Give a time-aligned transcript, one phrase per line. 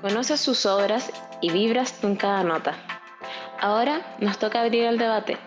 [0.00, 2.74] Conoces sus obras y vibras con cada nota.
[3.60, 5.38] Ahora nos toca abrir el debate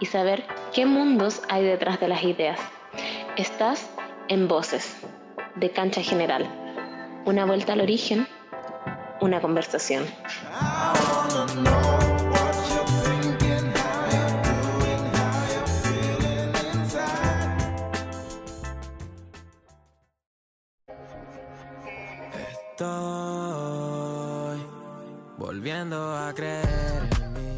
[0.00, 2.58] y saber qué mundos hay detrás de las ideas.
[3.36, 3.88] Estás
[4.28, 4.96] en Voces,
[5.56, 6.46] de Cancha General.
[7.24, 8.26] Una vuelta al origen,
[9.20, 10.04] una conversación.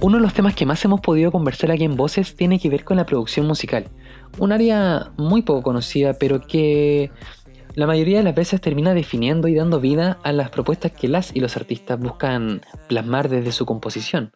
[0.03, 2.85] Uno de los temas que más hemos podido conversar aquí en Voces tiene que ver
[2.85, 3.85] con la producción musical.
[4.39, 7.11] Un área muy poco conocida, pero que
[7.75, 11.37] la mayoría de las veces termina definiendo y dando vida a las propuestas que las
[11.37, 14.33] y los artistas buscan plasmar desde su composición.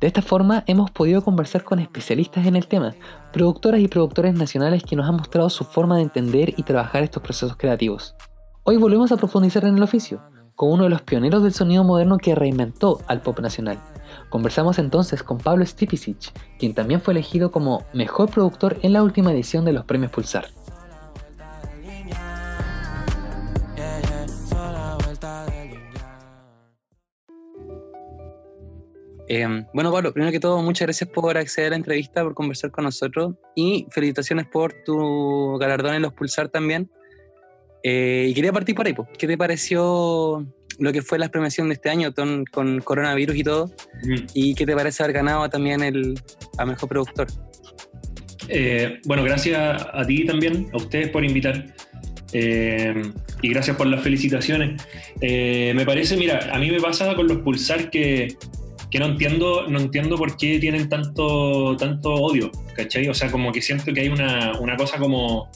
[0.00, 2.92] De esta forma hemos podido conversar con especialistas en el tema,
[3.32, 7.22] productoras y productores nacionales que nos han mostrado su forma de entender y trabajar estos
[7.22, 8.16] procesos creativos.
[8.64, 10.20] Hoy volvemos a profundizar en el oficio,
[10.56, 13.80] con uno de los pioneros del sonido moderno que reinventó al pop nacional.
[14.28, 19.32] Conversamos entonces con Pablo Stipicic, quien también fue elegido como mejor productor en la última
[19.32, 20.46] edición de los premios Pulsar.
[29.26, 32.70] Em, bueno, Pablo, primero que todo, muchas gracias por acceder a la entrevista, por conversar
[32.70, 36.90] con nosotros y felicitaciones por tu galardón en los Pulsar también.
[37.86, 40.46] Eh, y quería partir por ahí, ¿qué te pareció
[40.78, 43.70] lo que fue la premiación de este año con, con coronavirus y todo?
[44.32, 46.18] ¿Y qué te parece haber ganado también el
[46.56, 47.26] a mejor productor?
[48.48, 51.66] Eh, bueno, gracias a ti también, a ustedes por invitar.
[52.32, 53.02] Eh,
[53.42, 54.82] y gracias por las felicitaciones.
[55.20, 58.34] me parece, mira, a mí me pasa con los pulsar que,
[58.90, 63.08] que, no entiendo, no entiendo por qué tienen tanto, tanto odio, ¿cachai?
[63.08, 65.50] O sea, como que siento que hay una, una cosa como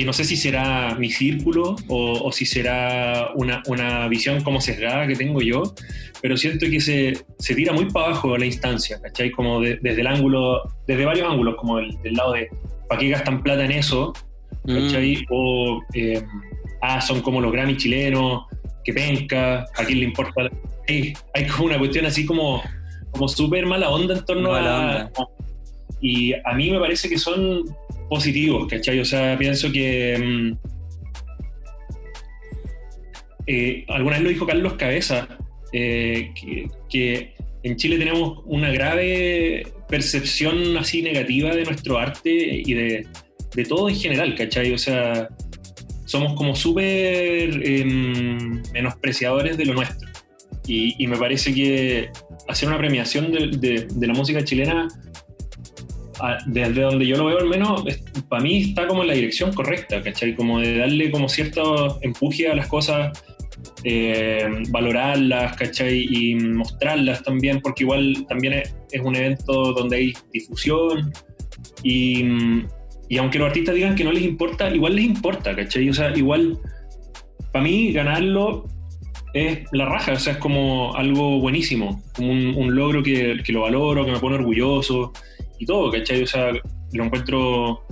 [0.00, 5.06] que no sé si será mi círculo o, si será una, una, visión como sesgada
[5.06, 5.74] que tengo yo,
[6.22, 9.30] pero siento que se, se tira muy para abajo la instancia, ¿cachai?
[9.30, 12.48] Como desde el ángulo, desde varios ángulos, como el, del lado de,
[12.88, 14.14] ¿para qué gastan plata en eso?
[14.66, 15.16] ¿cachai?
[15.16, 15.24] Mm.
[15.28, 16.24] O, eh,
[16.80, 18.44] ah, son como los Grammy chilenos,
[18.82, 20.48] que penca, a quién le importa.
[20.88, 22.62] Hay, hay como una cuestión así como,
[23.10, 25.10] como súper mala onda en torno a...
[26.00, 27.64] Y a mí me parece que son
[28.10, 28.98] positivos, ¿cachai?
[29.00, 30.18] O sea, pienso que...
[30.18, 30.58] Mm,
[33.46, 35.28] eh, alguna vez lo dijo Carlos Cabeza,
[35.72, 36.32] eh,
[36.88, 43.06] que, en Chile tenemos una grave percepción así negativa de nuestro arte y de,
[43.68, 44.72] todo en general, ¿cachai?
[44.72, 45.28] O sea,
[46.04, 50.08] somos como súper em, menospreciadores de lo nuestro.
[50.66, 52.10] Y, me parece que
[52.48, 54.86] hacer una premiación de, de la música chilena
[56.46, 57.84] desde donde yo lo veo al menos,
[58.28, 60.34] para mí está como en la dirección correcta, ¿cachai?
[60.34, 63.22] Como de darle como cierto empuje a las cosas,
[63.84, 66.06] eh, valorarlas, ¿cachai?
[66.10, 71.12] Y mostrarlas también, porque igual también es, un evento donde hay difusión
[71.82, 72.24] y,
[73.08, 75.88] y, aunque los artistas digan que no les importa, igual les importa, ¿cachai?
[75.88, 76.58] O sea, igual,
[77.52, 78.66] para mí ganarlo
[79.32, 83.52] es la raja, o sea, es como algo buenísimo, como un, un logro que, que,
[83.52, 85.12] lo valoro, que me pone orgulloso
[85.60, 86.22] y todo, ¿cachai?
[86.22, 86.52] O sea,
[86.92, 87.84] lo encuentro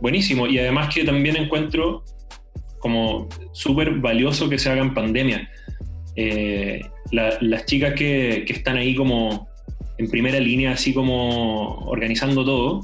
[0.00, 2.04] buenísimo y además que también encuentro
[2.78, 5.50] como súper valioso que se haga en pandemia.
[6.14, 9.48] Eh, las chicas que, que, están ahí como
[9.98, 12.80] en primera línea, así como organizando todo,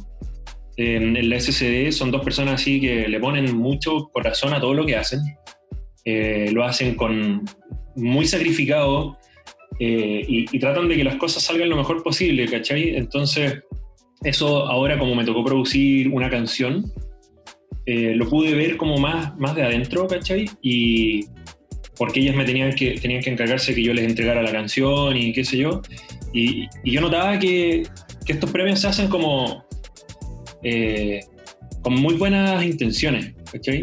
[0.76, 4.86] en, la SCD son dos personas así que le ponen mucho corazón a todo lo
[4.86, 5.20] que hacen.
[6.04, 7.44] Eh, lo hacen con
[7.94, 9.18] muy sacrificado
[9.78, 12.96] eh, y, y, tratan de que las cosas salgan lo mejor posible, ¿cachai?
[12.96, 13.62] Entonces,
[14.24, 16.92] eso ahora como me tocó producir una canción,
[17.86, 20.48] eh, lo pude ver como más, más de adentro, ¿cachai?
[20.62, 21.26] Y
[21.96, 25.32] porque ellas me tenían que, tenían que encargarse que yo les entregara la canción y
[25.32, 25.82] qué sé yo.
[26.32, 27.82] Y, yo notaba que,
[28.24, 29.64] que, estos premios se hacen como
[30.62, 31.20] eh,
[31.82, 33.82] con muy buenas intenciones, ¿cachai?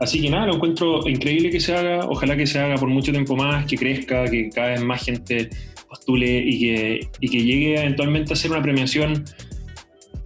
[0.00, 3.12] Así que nada, lo encuentro increíble que se haga, ojalá que se haga por mucho
[3.12, 5.48] tiempo más, que crezca, que cada vez más gente
[5.92, 9.24] postule y que, y que llegue eventualmente a ser una premiación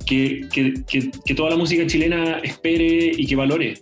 [0.06, 0.74] que, que,
[1.24, 3.74] que, toda la música chilena espere y que valore.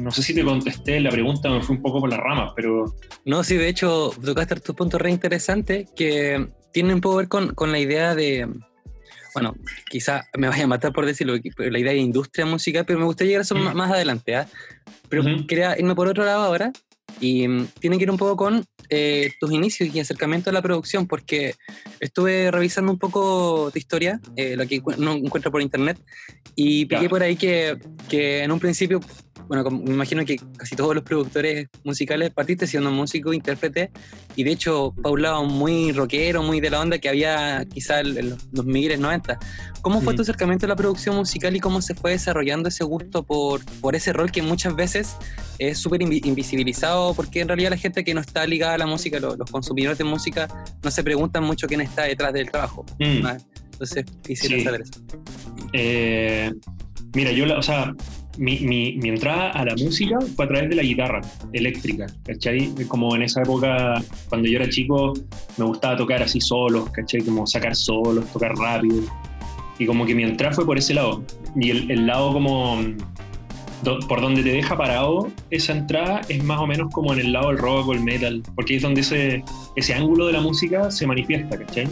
[0.00, 2.94] No sé si te contesté la pregunta, me fui un poco por las ramas, pero...
[3.24, 7.28] No, sí, de hecho, tocaste tus puntos re interesantes que tienen un poco que ver
[7.28, 8.48] con, con la idea de,
[9.34, 9.56] bueno,
[9.90, 13.30] quizá me vaya a matar por decirlo, la idea de industria musical, pero me gustaría
[13.30, 14.36] llegar a eso más, adelante.
[14.36, 14.46] ¿ah?
[15.08, 16.72] Pero quería irme por otro lado ahora
[17.20, 17.46] y
[17.80, 21.54] tiene que ir un poco con eh, tus inicios y acercamiento a la producción, porque
[22.00, 25.98] estuve revisando un poco tu historia, eh, lo que no encuentro por internet,
[26.54, 29.00] y pillé por ahí que, que, en un principio
[29.48, 33.90] bueno, me imagino que casi todos los productores musicales partiste siendo músico, intérprete,
[34.34, 38.50] y de hecho, Paula, muy rockero, muy de la onda que había quizá en los
[38.52, 39.38] 2000, 90.
[39.82, 43.22] ¿Cómo fue tu acercamiento a la producción musical y cómo se fue desarrollando ese gusto
[43.22, 45.16] por, por ese rol que muchas veces
[45.58, 47.14] es súper invisibilizado?
[47.14, 50.04] Porque en realidad la gente que no está ligada a la música, los, consumidores de
[50.04, 50.48] música,
[50.82, 52.84] no se preguntan mucho quién está detrás del trabajo.
[52.98, 53.26] Mm.
[53.72, 55.00] Entonces, quisiera saber eso.
[55.72, 56.52] Eh,
[57.16, 57.94] mira, yo, o sea,
[58.36, 61.22] mi, mi, mi, entrada a la música fue a través de la guitarra
[61.54, 62.74] eléctrica, ¿cachai?
[62.88, 65.14] Como en esa época, cuando yo era chico,
[65.56, 67.22] me gustaba tocar así solos, ¿cachai?
[67.22, 69.02] Como sacar solos, tocar rápido.
[69.78, 71.24] Y como que mi entrada fue por ese lado.
[71.58, 72.82] Y el, el lado como
[74.08, 77.48] por donde te deja parado esa entrada es más o menos como en el lado
[77.48, 79.44] del rock o el metal, porque es donde ese,
[79.76, 81.86] ese ángulo de la música se manifiesta, ¿cachai?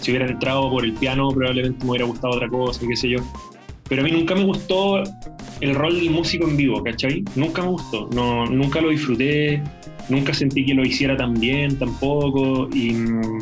[0.00, 3.18] Si hubiera entrado por el piano probablemente me hubiera gustado otra cosa, qué sé yo.
[3.88, 5.02] Pero a mí nunca me gustó
[5.60, 7.24] el rol del músico en vivo, ¿cachai?
[7.34, 9.62] Nunca me gustó, no, nunca lo disfruté,
[10.08, 13.38] nunca sentí que lo hiciera tan bien tampoco y mm,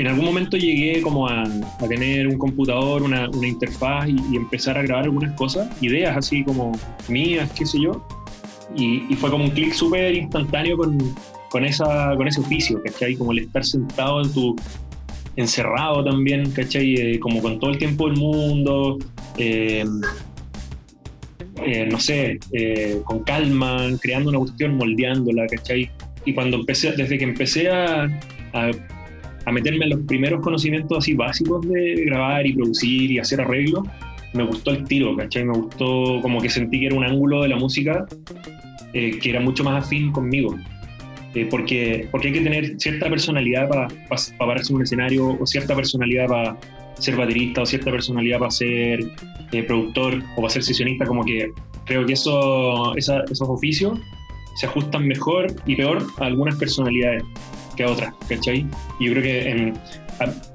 [0.00, 1.44] en algún momento llegué como a,
[1.88, 6.72] tener un computador, una, interfaz y, empezar a grabar algunas cosas, ideas así como
[7.08, 8.06] mías, qué sé yo,
[8.74, 10.98] y, fue como un clic súper instantáneo con,
[11.50, 13.14] con, esa, con ese oficio, ¿cachai?
[13.14, 14.56] Como el estar sentado en tu,
[15.36, 16.94] encerrado también, ¿cachai?
[16.94, 18.98] Eh, como con todo el tiempo del mundo,
[19.38, 19.84] eh,
[21.64, 22.38] eh, no sé,
[23.04, 25.90] con calma, creando una cuestión, moldeándola, ¿cachai?
[26.24, 28.04] Y cuando empecé, desde que empecé a,
[28.52, 33.84] a, meterme en los primeros conocimientos así básicos de grabar y producir y hacer arreglos,
[34.32, 35.44] me gustó el tiro, ¿cachai?
[35.44, 38.06] Me gustó como que sentí que era un ángulo de la música
[38.92, 40.56] que era mucho más afín conmigo.
[41.34, 43.88] Eh, porque, porque hay que tener cierta personalidad para
[44.36, 46.56] pararse en un escenario o cierta personalidad para
[46.98, 49.00] ser baterista o cierta personalidad para ser
[49.52, 51.52] eh, productor o para ser sesionista, como que
[51.84, 53.98] creo que eso, esos oficios
[54.56, 57.22] se ajustan mejor y peor a algunas personalidades
[57.76, 58.66] que a otras, ¿cachai?
[58.98, 59.74] Y yo creo que en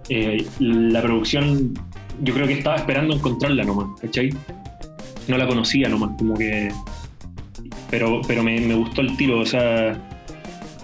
[0.10, 1.74] eh, la producción,
[2.22, 4.30] yo creo que estaba esperando encontrarla nomás, ¿cachai?
[5.30, 6.70] No la conocía nomás, como que...
[7.90, 9.98] Pero, pero me, me gustó el tiro, o sea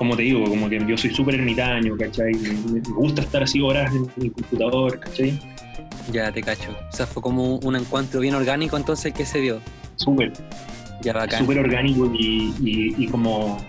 [0.01, 2.33] como te digo, como que yo soy súper ermitaño, ¿cachai?
[2.33, 5.39] Me, gusta estar así horas en mi computador, ¿cachai?
[6.11, 6.71] Ya te cacho.
[6.91, 9.61] O sea, fue como un encuentro bien orgánico entonces que se dio.
[9.97, 10.33] Súper.
[11.03, 11.41] Ya bacán.
[11.41, 13.59] Súper orgánico y, como,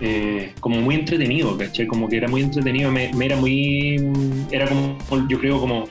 [0.00, 1.86] eh, como muy entretenido, ¿cachai?
[1.86, 4.02] Como que era muy entretenido, me, era muy,
[4.50, 4.98] era como,
[5.28, 5.84] yo creo como,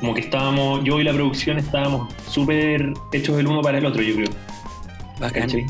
[0.00, 4.02] como que estábamos, yo y la producción estábamos súper hechos el uno para el otro,
[4.02, 4.30] yo creo.
[5.20, 5.42] Bacán.
[5.42, 5.66] ¿cachai?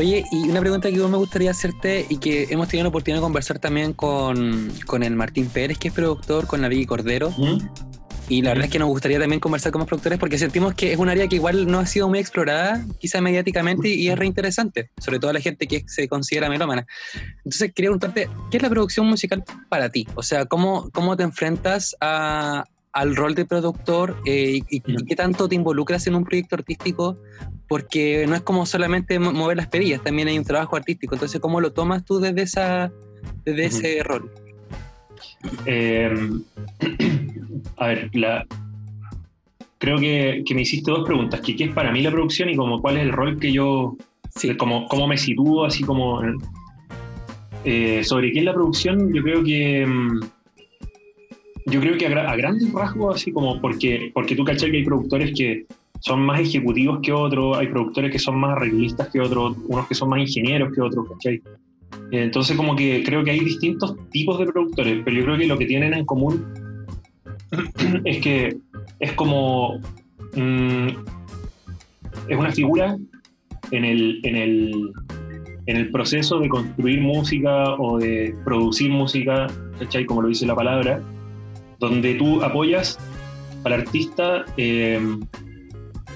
[0.00, 3.22] Oye, y una pregunta que me gustaría hacerte y que hemos tenido la oportunidad de
[3.22, 7.30] conversar también con, con el Martín Pérez, que es productor, con la Vicky Cordero.
[8.26, 10.94] Y la verdad es que nos gustaría también conversar con los productores porque sentimos que
[10.94, 14.88] es un área que igual no ha sido muy explorada, quizá mediáticamente, y es reinteresante,
[14.98, 16.86] sobre todo a la gente que se considera melómana.
[17.44, 20.08] Entonces, quería preguntarte, ¿qué es la producción musical para ti?
[20.14, 25.48] O sea, ¿cómo, cómo te enfrentas a, al rol de productor eh, y, qué tanto
[25.48, 27.18] te involucras en un proyecto artístico,
[27.68, 31.14] porque no es como solamente mover las perillas, también hay un trabajo artístico.
[31.14, 32.92] Entonces, ¿cómo lo tomas tú desde, esa,
[33.44, 34.30] desde ese rol?
[35.66, 36.42] Em,
[37.76, 38.46] a ver, la,
[39.78, 42.96] creo que, me hiciste dos preguntas, ¿qué es para mí la producción y como cuál
[42.96, 43.96] es el rol que yo,
[44.34, 44.56] sí.
[44.56, 46.20] como, cómo me sitúo, así como...
[47.62, 49.86] Eh, sobre qué es la producción, yo creo que...
[51.66, 55.32] Yo creo que a, grandes rasgos, así como porque, porque tú cachai que hay productores
[55.36, 55.66] que
[56.00, 59.94] son más ejecutivos que otros, hay productores que son más arreglistas que otros, unos que
[59.94, 61.42] son más ingenieros que otros, ¿cachai?
[62.10, 65.58] Entonces como que creo que hay distintos tipos de productores, pero yo creo que lo
[65.58, 66.44] que tienen en común
[68.04, 68.56] es que
[68.98, 69.80] es como...
[70.34, 70.88] Mm,
[72.28, 72.96] es una figura
[73.70, 74.92] en el, en, el,
[75.66, 79.48] en el proceso de construir música o de producir música,
[79.78, 80.04] ¿cachai?
[80.06, 81.02] Como lo dice la palabra,
[81.80, 82.98] donde tú apoyas
[83.64, 85.00] al artista eh,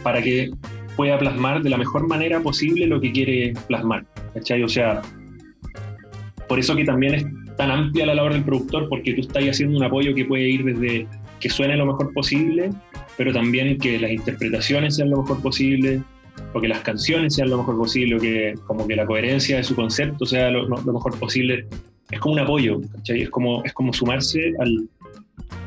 [0.02, 0.50] para que
[0.96, 4.04] pueda plasmar de la mejor manera posible lo que quiere plasmar.
[4.34, 4.62] ¿cachai?
[4.62, 5.02] O sea,
[6.48, 9.76] por eso que también es tan amplia la labor del productor, porque tú estás haciendo
[9.76, 11.08] un apoyo que puede ir desde
[11.40, 12.70] que suene lo mejor posible,
[13.16, 16.02] pero también que las interpretaciones sean lo mejor posible,
[16.52, 19.64] o que las canciones sean lo mejor posible, o que como que la coherencia de
[19.64, 21.66] su concepto sea lo, mejor posible.
[22.10, 23.22] Es como un apoyo, ¿cachai?
[23.22, 24.88] Es como, es como sumarse al,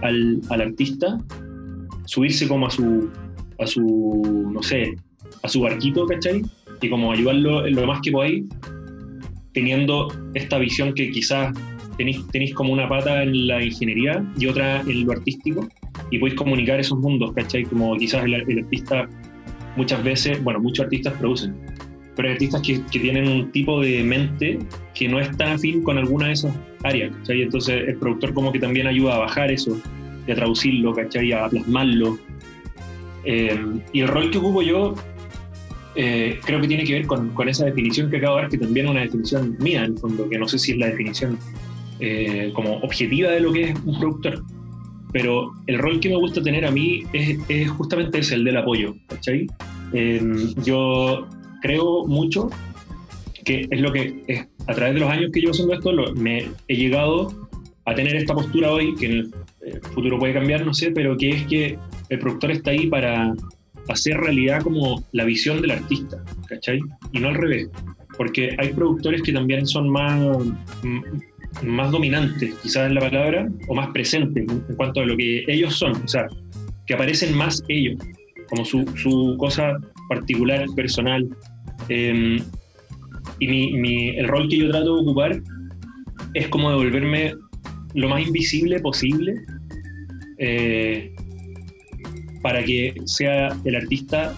[0.02, 1.18] al, artista
[2.06, 3.10] subirse como a su,
[3.60, 4.96] a su, no sé,
[5.44, 6.42] a su barquito, ¿cachai?
[6.82, 8.46] Y como ayudarlo en lo más que podáis,
[9.54, 11.54] teniendo esta visión que quizás
[11.98, 15.68] tenéis, tenéis como una pata en la ingeniería y otra en lo artístico,
[16.12, 17.64] y podéis comunicar esos mundos, ¿cachai?
[17.64, 19.10] Como quizás el, artista
[19.76, 21.56] muchas veces, bueno, muchos artistas producen,
[22.18, 24.60] pero hay artistas que, que, tienen un tipo de mente
[24.96, 27.44] que no es tan afín con alguna de esas áreas, ¿cachai?
[27.44, 29.80] Entonces el productor como que también ayuda a bajar eso,
[30.28, 31.32] y a traducirlo, ¿cachai?
[31.32, 32.18] A plasmarlo.
[33.24, 33.60] Eh,
[33.94, 34.96] y el rol que ocupo yo
[35.96, 38.58] eh, creo que tiene que ver con, con, esa definición que acabo de dar, que
[38.58, 41.38] también es una definición mía, en el fondo, que no sé si es la definición
[42.00, 44.44] eh, como objetiva de lo que es un productor.
[45.14, 48.58] Pero el rol que me gusta tener a mí es, es justamente ese, el del
[48.58, 49.48] apoyo, ¿cachai?
[50.66, 51.26] yo
[51.62, 52.50] creo mucho
[53.46, 56.14] que es lo que es, a través de los años que llevo haciendo esto, lo,
[56.16, 57.48] me he llegado
[57.86, 61.16] a tener esta postura hoy, que en el eh, futuro puede cambiar, no sé, pero
[61.16, 63.34] que es que el productor está ahí para
[63.88, 66.82] hacer realidad como la visión del artista, ¿cachai?
[67.14, 67.70] Y no al revés,
[68.18, 70.22] porque hay productores que también son más,
[71.64, 75.76] más dominantes, quizás en la palabra, o más presentes en cuanto a lo que ellos
[75.76, 76.28] son, o sea,
[76.86, 77.98] que aparecen más ellos,
[78.50, 81.28] como su, su cosa particular, personal.
[81.90, 82.40] Em,
[83.40, 85.42] y mi, el rol que yo trato de ocupar
[86.34, 87.36] es como devolverme
[87.94, 89.36] lo más invisible posible
[90.40, 91.14] eh,
[92.42, 94.36] para que sea el artista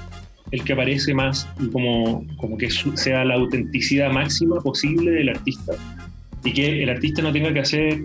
[0.51, 5.73] el que aparece más y como, como que sea la autenticidad máxima posible del artista
[6.43, 7.99] y que el artista no tenga que hacer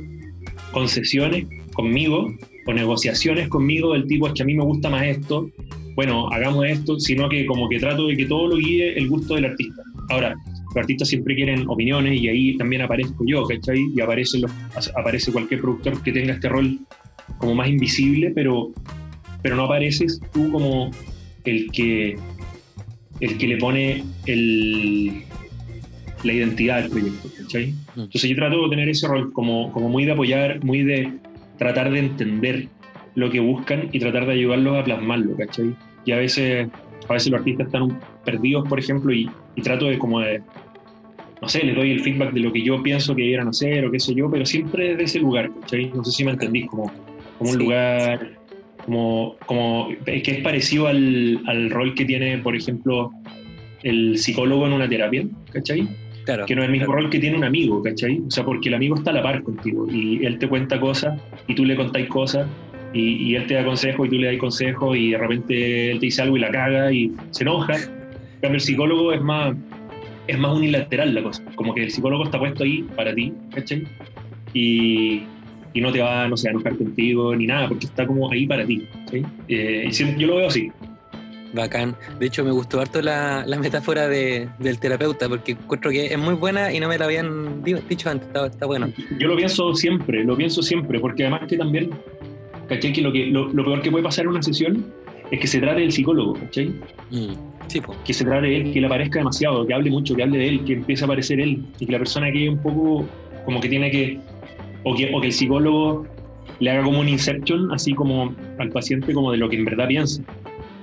[0.73, 2.33] concesiones conmigo
[2.67, 5.49] o negociaciones conmigo del tipo es que a mí me gusta más esto,
[5.95, 9.35] bueno, hagamos esto, sino que como que trato de que todo lo guíe el gusto
[9.35, 9.83] del artista.
[10.11, 10.35] Ahora,
[10.75, 13.87] los artistas siempre quieren opiniones y ahí también aparezco yo, ¿cachai?
[13.95, 14.51] Y aparece, los,
[14.97, 16.79] aparece cualquier productor que tenga este rol
[17.39, 18.73] como más invisible, pero,
[19.43, 20.91] pero no apareces tú como
[21.45, 22.17] el que,
[23.21, 25.23] el que le pone el,
[26.25, 27.73] la identidad al proyecto, ¿cachai?
[27.95, 28.01] Mm.
[28.01, 31.13] Entonces yo trato de tener ese rol como, como muy de apoyar, muy de
[31.57, 32.69] tratar de entender
[33.15, 35.75] lo que buscan y tratar de ayudarlos a plasmarlo, ¿cachai?
[36.05, 36.69] Y a veces,
[37.09, 40.43] a veces los artistas están perdidos, por ejemplo, y, y trato de como de
[41.45, 43.91] no sé, le doy el feedback de lo que yo pienso que debieran hacer o
[43.91, 45.91] qué sé yo, pero siempre desde ese lugar, ¿cachai?
[45.95, 46.91] No sé si me entendís, como,
[47.39, 48.31] como un lugar,
[48.83, 53.11] como, como que es parecido al, al, rol que tiene, por ejemplo,
[53.83, 55.87] el psicólogo en una terapia, ¿cachai?
[56.25, 58.23] Claro, que no es el mismo rol que tiene un amigo, ¿cachai?
[58.27, 61.21] O sea, porque el amigo está a la par contigo y él te cuenta cosas
[61.47, 62.49] y tú le contáis cosas
[62.95, 65.99] y, y él te da consejo y tú le das consejo y de repente él
[65.99, 67.75] te dice algo y la caga y se enoja.
[67.75, 69.55] En cambio, el psicólogo es más,
[70.27, 71.43] es más unilateral la cosa.
[71.57, 73.87] Como que el psicólogo está puesto ahí para ti, ¿cachai?
[74.53, 75.23] Y,
[75.75, 78.47] y no te va, no sé, a enojar contigo ni nada, porque está como ahí
[78.47, 79.23] para ti, ¿sí?
[79.49, 80.71] Eh, yo lo veo así.
[81.55, 81.97] Bacán.
[82.19, 86.19] De hecho, me gustó harto la, la metáfora de, del terapeuta, porque encuentro que es
[86.19, 88.29] muy buena y no me la habían dicho antes.
[88.29, 88.93] Está, bueno.
[89.19, 91.91] Yo lo pienso siempre, lo pienso siempre, porque además que también,
[92.69, 92.93] ¿cachai?
[92.93, 94.85] Que lo, que, lo, lo peor que puede pasar en una sesión
[95.31, 96.69] es que se trate del psicólogo, ¿cachai?
[97.11, 97.33] Mm.
[98.05, 100.49] Que se trate de él, que le aparezca demasiado, que hable mucho, que hable de
[100.49, 103.07] él, que empiece a aparecer él, y que la persona quede un poco
[103.45, 104.21] como que tiene que
[104.85, 106.07] o, que, o que el psicólogo
[106.61, 109.89] le haga como un inception, así como al paciente, como de lo que en verdad
[109.89, 110.23] piensa,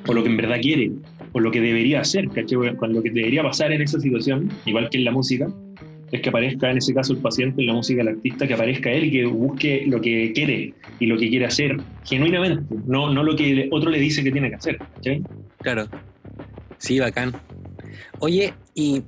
[0.08, 0.92] o lo que en verdad quiere,
[1.34, 2.76] o lo que debería hacer, ¿cachai?
[2.76, 5.48] Cuando lo que debería pasar en esa situación, igual que en la música,
[6.12, 8.92] es que aparezca en ese caso el paciente, en la música el artista, que aparezca
[8.92, 13.24] él y que busque lo que quiere y lo que quiere hacer genuinamente, no, no
[13.24, 14.78] lo que otro le dice que tiene que hacer.
[14.78, 15.24] ¿cachai?
[15.60, 15.88] Claro,
[16.82, 17.34] Sí, bacán.
[18.20, 19.04] Oye, y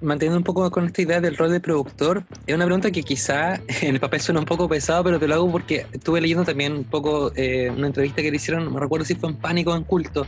[0.00, 3.56] manteniendo un poco con esta idea del rol de productor, es una pregunta que quizá
[3.82, 6.72] en el papel suena un poco pesado, pero te lo hago porque estuve leyendo también
[6.72, 9.76] un poco eh, una entrevista que le hicieron, no recuerdo si fue en Pánico o
[9.76, 10.26] en Culto,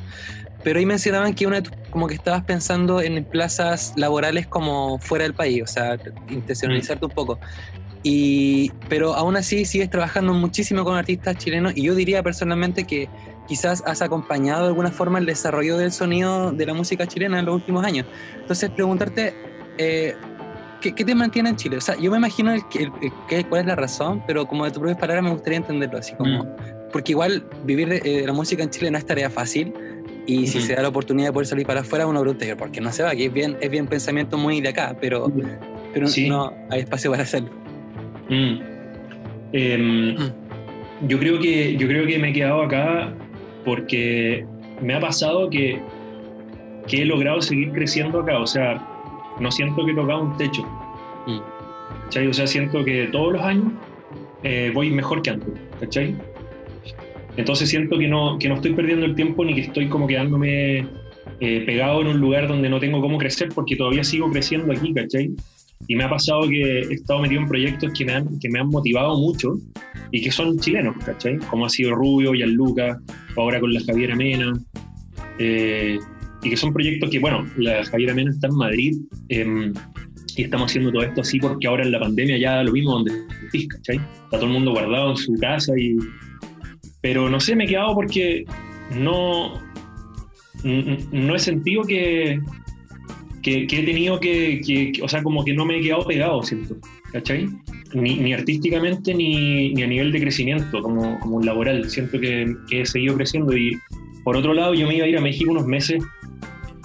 [0.62, 5.34] pero ahí mencionaban que una como que estabas pensando en plazas laborales como fuera del
[5.34, 5.98] país, o sea,
[6.30, 7.38] intencionalizarte un poco.
[8.02, 13.08] Y, pero aún así sigues trabajando muchísimo con artistas chilenos y yo diría personalmente que
[13.46, 17.46] quizás has acompañado de alguna forma el desarrollo del sonido de la música chilena en
[17.46, 18.06] los últimos años.
[18.40, 19.34] Entonces, preguntarte,
[19.78, 20.16] eh,
[20.80, 21.76] ¿qué, te mantiene en Chile?
[21.76, 22.62] O sea, yo me imagino el,
[23.48, 26.44] cuál es la razón, pero como de tu propia palabra me gustaría entenderlo así como...
[26.44, 26.48] Mm.
[26.92, 29.72] Porque igual vivir de, eh, la música en Chile no es tarea fácil
[30.26, 32.80] y si se da la oportunidad de poder salir para afuera, uno pregunta, ¿por qué
[32.80, 33.14] no se va?
[33.14, 35.30] Que es bien, es bien pensamiento muy de acá, pero,
[35.92, 37.50] pero no hay espacio para hacerlo.
[38.28, 38.60] Mm.
[39.52, 40.32] Em, mm.
[41.08, 43.12] Yo creo que yo creo que me he quedado acá
[43.64, 44.46] porque
[44.80, 45.80] me ha pasado que,
[46.86, 48.80] que he logrado seguir creciendo acá, o sea,
[49.40, 50.62] no siento que he tocado un techo.
[51.26, 51.40] Mm.
[52.28, 53.72] O sea, siento que todos los años
[54.42, 56.16] eh, voy mejor que antes, ¿cachai?
[57.36, 60.86] Entonces siento que no, que no estoy perdiendo el tiempo ni que estoy como quedándome
[61.40, 64.92] eh, pegado en un lugar donde no tengo cómo crecer porque todavía sigo creciendo aquí,
[64.92, 65.30] ¿cachai?
[65.88, 68.60] Y me ha pasado que he estado metido en proyectos que me han, que me
[68.60, 69.54] han motivado mucho
[70.10, 71.38] y que son chilenos, ¿cachai?
[71.38, 73.00] Como ha sido Rubio, Gianluca,
[73.36, 74.52] ahora con la Javiera Mena.
[75.38, 75.98] Eh,
[76.42, 78.96] y que son proyectos que, bueno, la Javiera Mena está en Madrid
[79.28, 79.72] em,
[80.36, 83.12] y estamos haciendo todo esto así porque ahora en la pandemia ya lo mismo donde
[83.68, 83.96] ¿cachai?
[83.96, 85.96] Está todo el mundo guardado en su casa y...
[87.02, 88.44] Pero no sé, me he quedado porque
[88.96, 89.60] no,
[90.64, 92.40] no he sentido que,
[93.42, 96.76] que, he tenido que, o sea, como que no me he quedado pegado, siento,
[97.12, 97.48] ¿cachai?
[97.92, 101.90] Ni, ni artísticamente ni, ni, a nivel de crecimiento como, como laboral.
[101.90, 103.78] Siento que, que, he seguido creciendo y
[104.24, 106.02] por otro lado yo me iba a ir a México unos meses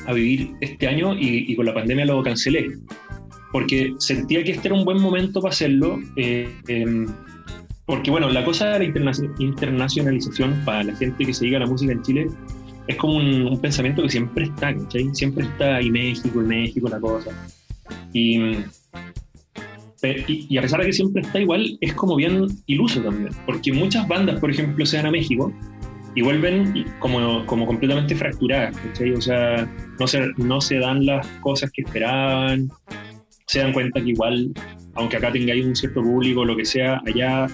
[0.07, 2.69] a vivir este año y, con la pandemia lo cancelé.
[3.51, 6.00] Porque sentía que este era un buen momento para hacerlo.
[6.15, 7.05] Eh, em,
[7.88, 8.86] porque bueno, la cosa de la
[9.39, 12.27] internacionalización para la gente que se dedica a la música en Chile
[12.86, 15.10] es como un, pensamiento que siempre está, ¿cachai?
[15.13, 17.32] Siempre está y México, y México, la cosa.
[18.12, 18.58] Y,
[20.27, 23.29] y, a pesar de que siempre está igual, es como bien iluso también.
[23.46, 25.53] Porque muchas bandas, por ejemplo, se van a México
[26.13, 29.12] y vuelven como, como completamente fracturadas, ¿cachai?
[29.12, 32.70] O sea, no se, no se dan las cosas que esperaban,
[33.46, 34.51] se dan cuenta que igual,
[34.96, 37.48] aunque acá tengáis un cierto público, lo que sea, allá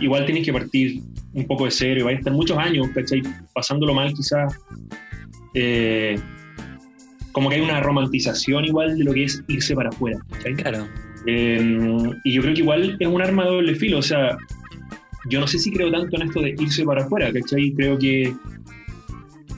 [0.00, 1.02] igual tenéis que partir
[1.32, 3.22] un poco de cero y vais a estar muchos años, ¿cachai?
[3.52, 4.58] Pasándolo mal quizás.
[5.54, 6.18] Eh,
[7.32, 10.54] como que hay una romantización igual de lo que es irse para afuera, ¿cachai?
[10.54, 10.88] Claro.
[11.26, 14.36] Eh, y yo creo que igual es un arma de doble filo, o sea,
[15.30, 17.72] yo no sé si creo tanto en esto de irse para afuera, ¿cachai?
[17.72, 18.34] Creo que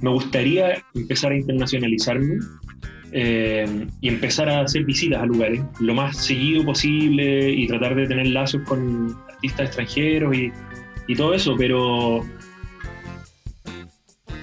[0.02, 2.38] me gustaría empezar a internacionalizarme
[3.12, 8.06] eh, y empezar a hacer visitas a lugares lo más seguido posible y tratar de
[8.06, 10.52] tener lazos con artistas extranjeros y
[11.11, 12.25] y todo eso, pero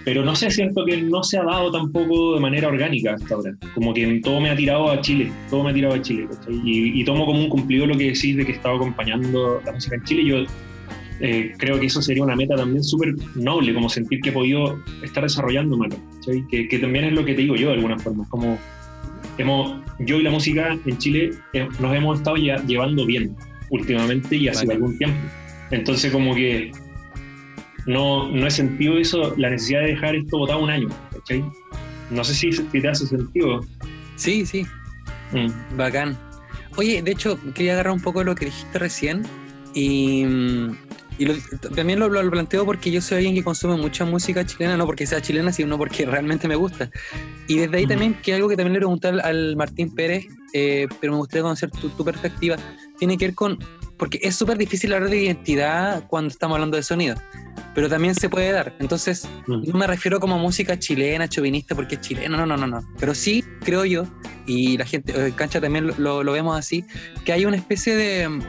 [0.04, 3.56] pero no sé, siento que no se ha dado tampoco de manera orgánica hasta ahora.
[3.74, 6.27] Como que todo me ha tirado a Chile, todo me ha tirado a Chile.
[6.63, 10.04] Y, tomo como un cumplido lo que decís de que estaba acompañando la música en
[10.04, 10.25] Chile.
[10.25, 10.38] Yo
[11.20, 14.77] eh, creo que eso sería una meta también súper noble, como sentir que he podido
[15.04, 15.77] estar desarrollando
[16.50, 18.25] que, que, también es lo que te digo yo de alguna forma.
[18.30, 18.58] Como
[19.38, 23.36] hemos, yo y la música en Chile eh, nos hemos estado llevando bien
[23.69, 25.19] últimamente y hace algún tiempo.
[25.71, 26.71] Entonces como que
[27.88, 31.43] no, no he sentido eso, la necesidad de dejar esto votado un año, ¿cachai?
[32.12, 33.62] No sé si, te hace sentido.
[34.15, 34.65] Sí, sí.
[35.32, 35.77] Mm.
[35.77, 36.17] Bacán.
[36.75, 39.23] Oye, de hecho, quería agarrar un poco de lo que dijiste recién
[39.73, 40.23] y,
[41.75, 45.21] también lo, planteo porque yo soy alguien que consume mucha música chilena, no porque sea
[45.21, 46.89] chilena, sino porque realmente me gusta.
[47.47, 47.89] Y desde ahí mm.
[47.89, 51.71] también, que algo que también le pregunté al, Martín Pérez, eh, pero me gustaría conocer
[51.71, 52.58] tu, tu perspectiva,
[52.97, 53.60] tiene que ver con
[53.97, 57.15] porque es súper difícil hablar de identidad cuando estamos hablando de sonido,
[57.73, 58.75] pero también se puede dar.
[58.79, 59.71] Entonces, mm.
[59.71, 62.88] no me refiero como música chilena, chauvinista, porque es chilena, no, no, no, no.
[62.99, 64.05] Pero sí creo yo,
[64.45, 66.86] y la gente, en cancha también lo, lo, vemos así,
[67.25, 68.41] que hay una especie de mm,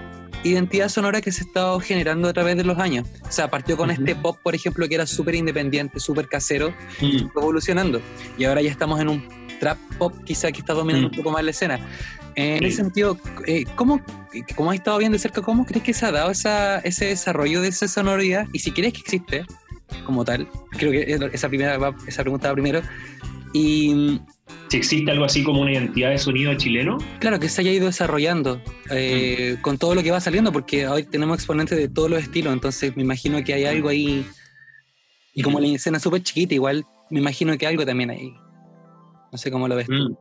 [0.45, 3.09] identidad sonora que se ha estado generando a través de los años.
[3.27, 7.25] O sea, partió con este pop, por ejemplo, que era súper independiente, súper casero, y
[7.25, 7.31] mm.
[7.37, 8.03] evolucionando.
[8.37, 11.43] Y ahora ya estamos en un trap pop quizá que está dominando un poco más
[11.43, 11.81] la escena.
[12.41, 14.01] En ese sentido, eh, ¿cómo,
[14.55, 17.61] ¿cómo has estado bien de cerca, cómo crees que se ha dado esa, ese desarrollo
[17.61, 18.47] de esa sonoridad?
[18.53, 19.45] Y si crees que existe
[20.07, 22.81] como tal, creo que esa, primera, esa pregunta va primero.
[23.53, 24.21] Y
[24.69, 26.99] si existe algo así como una identidad de sonido chileno.
[27.19, 29.61] Claro, que se haya ido desarrollando eh, mm.
[29.61, 32.97] con todo lo que va saliendo, porque hoy tenemos exponentes de todos los estilos, entonces
[32.97, 34.25] me imagino que hay algo ahí.
[35.35, 38.33] Y como la escena es súper chiquita, igual me imagino que algo también hay.
[39.33, 40.17] No sé cómo lo ves tú.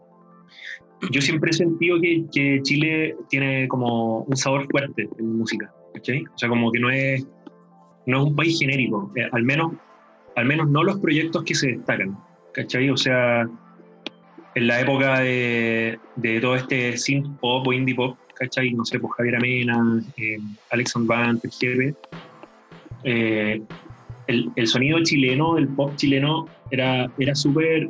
[1.12, 6.24] Yo siempre he sentido que, que, Chile tiene como un sabor fuerte en música, ¿cachai?
[6.24, 7.26] O sea, como que no es,
[8.06, 9.74] no es un país genérico, eh, al, menos,
[10.36, 12.18] al menos no los proyectos que se destacan,
[12.54, 12.90] ¿cachai?
[12.90, 13.48] O sea,
[14.56, 18.74] en la época de, de todo este synth pop o indie pop, ¿cachai?
[18.74, 20.40] No sé, pues Javier Amena, eh,
[20.72, 21.96] Alex Band, el
[23.04, 23.62] eh,
[24.26, 27.90] el, el, sonido chileno, el pop chileno, era, era súper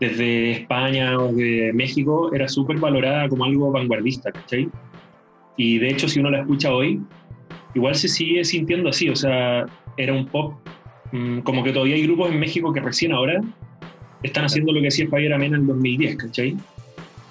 [0.00, 4.68] desde España o de México era súper valorada como algo vanguardista, ¿cachai?
[5.56, 7.00] Y de hecho, si uno la escucha hoy,
[7.74, 10.54] igual se sigue sintiendo así, o sea, era un pop,
[11.12, 13.40] mm, como que todavía hay grupos en México que recién ahora
[14.22, 16.56] están haciendo lo que hacía Javier Amena en 2010, ¿cachai?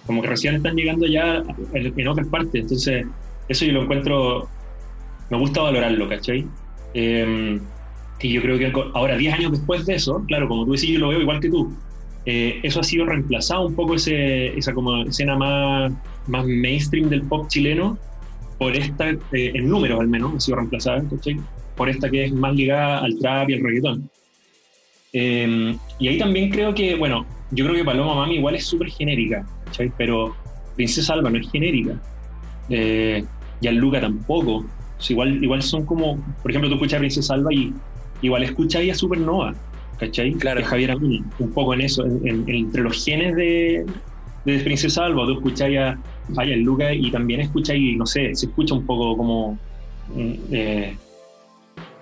[0.06, 3.06] Como que recién están llegando ya en, otras partes, entonces
[3.50, 4.48] eso yo lo encuentro,
[5.30, 6.46] me gusta valorarlo, ¿cachai?
[6.94, 7.60] Eh,
[8.22, 11.00] y yo creo que ahora, 10 años después de eso, claro, como tú decís, yo
[11.00, 11.74] lo veo igual que tú,
[12.26, 15.92] eh, eso ha sido reemplazado un poco ese, esa como escena más,
[16.28, 17.98] más mainstream del pop chileno
[18.58, 21.04] por esta, eh, en números al menos, ha sido reemplazada
[21.76, 24.10] por esta que es más ligada al trap y al reggaetón.
[25.12, 28.90] Eh, y ahí también creo que, bueno, yo creo que Paloma Mami igual es súper
[28.90, 29.46] genérica,
[29.98, 30.36] pero
[30.76, 32.02] Princesa Alba no es genérica.
[32.70, 33.24] Eh,
[33.62, 34.66] y Luca tampoco.
[35.10, 37.74] igual, igual son como, por ejemplo, tú escuchas a Princesa Alba y
[38.22, 39.54] igual escuchas a Supernova,
[40.06, 40.34] ¿cachai?
[40.34, 40.60] Claro.
[40.60, 43.86] Que Javier Amena, un poco en eso, en- en- entre los genes de,
[44.46, 45.98] de Princesa Alba, tú escucháis a,
[46.38, 49.58] a Lucas y también escucháis, no sé, se escucha un poco como,
[50.16, 50.96] mm, eh,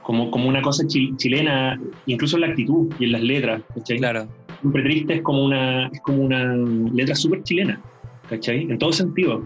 [0.04, 3.98] como, como una cosa chi- chilena, incluso en la actitud y en las letras, ¿cachai?
[3.98, 4.28] Claro.
[4.62, 6.56] Siempre triste es como una, es como una
[6.94, 7.80] letra súper chilena,
[8.30, 8.64] ¿cachai?
[8.64, 9.44] En todo sentido.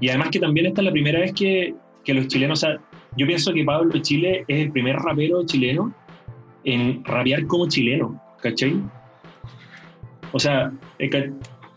[0.00, 2.78] Y además que también esta es la primera vez que, que los chilenos, o sea,
[3.16, 5.92] yo pienso que Pablo Chile es el primer rapero chileno
[6.66, 8.76] en rapear como chileno, ¿cachai?
[10.32, 10.70] O sea,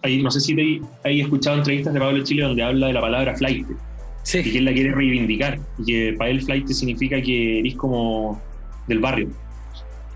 [0.02, 3.02] hay- no sé si te hay escuchado entrevistas de Pablo Chile donde habla de la
[3.02, 3.76] palabra flight y que
[4.24, 8.42] Sí, él la quiere reivindicar y que para él flight significa que eres como
[8.88, 9.30] del barrio.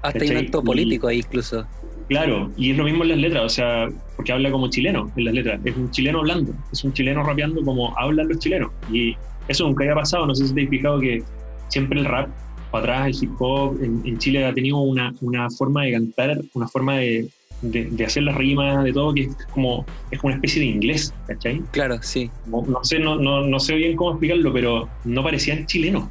[0.02, 0.46] hasta hay un ¿cachai?
[0.48, 1.66] acto Y- político ahí incluso.
[2.10, 5.24] Claro, y es lo mismo en las letras, o sea, porque habla como chileno en
[5.26, 8.72] las letras, es un chileno hablando, es un chileno rapeando como hablan los chilenos.
[8.92, 9.16] Y
[9.48, 11.24] eso nunca había pasado, no sé si te has fijado que
[11.70, 12.28] siempre el rap,
[12.74, 16.42] para atrás, el hip hop, en, en Chile ha tenido una, una forma de cantar,
[16.56, 17.28] una forma de,
[17.62, 20.68] de- de hacer las rimas, de todo, que es como, es como una especie de
[20.70, 21.62] inglés, ¿cachai?
[21.72, 22.32] Claro, sí.
[22.50, 26.10] Como- no sé, no, no, no sé bien cómo explicarlo, pero no parecían chilenos,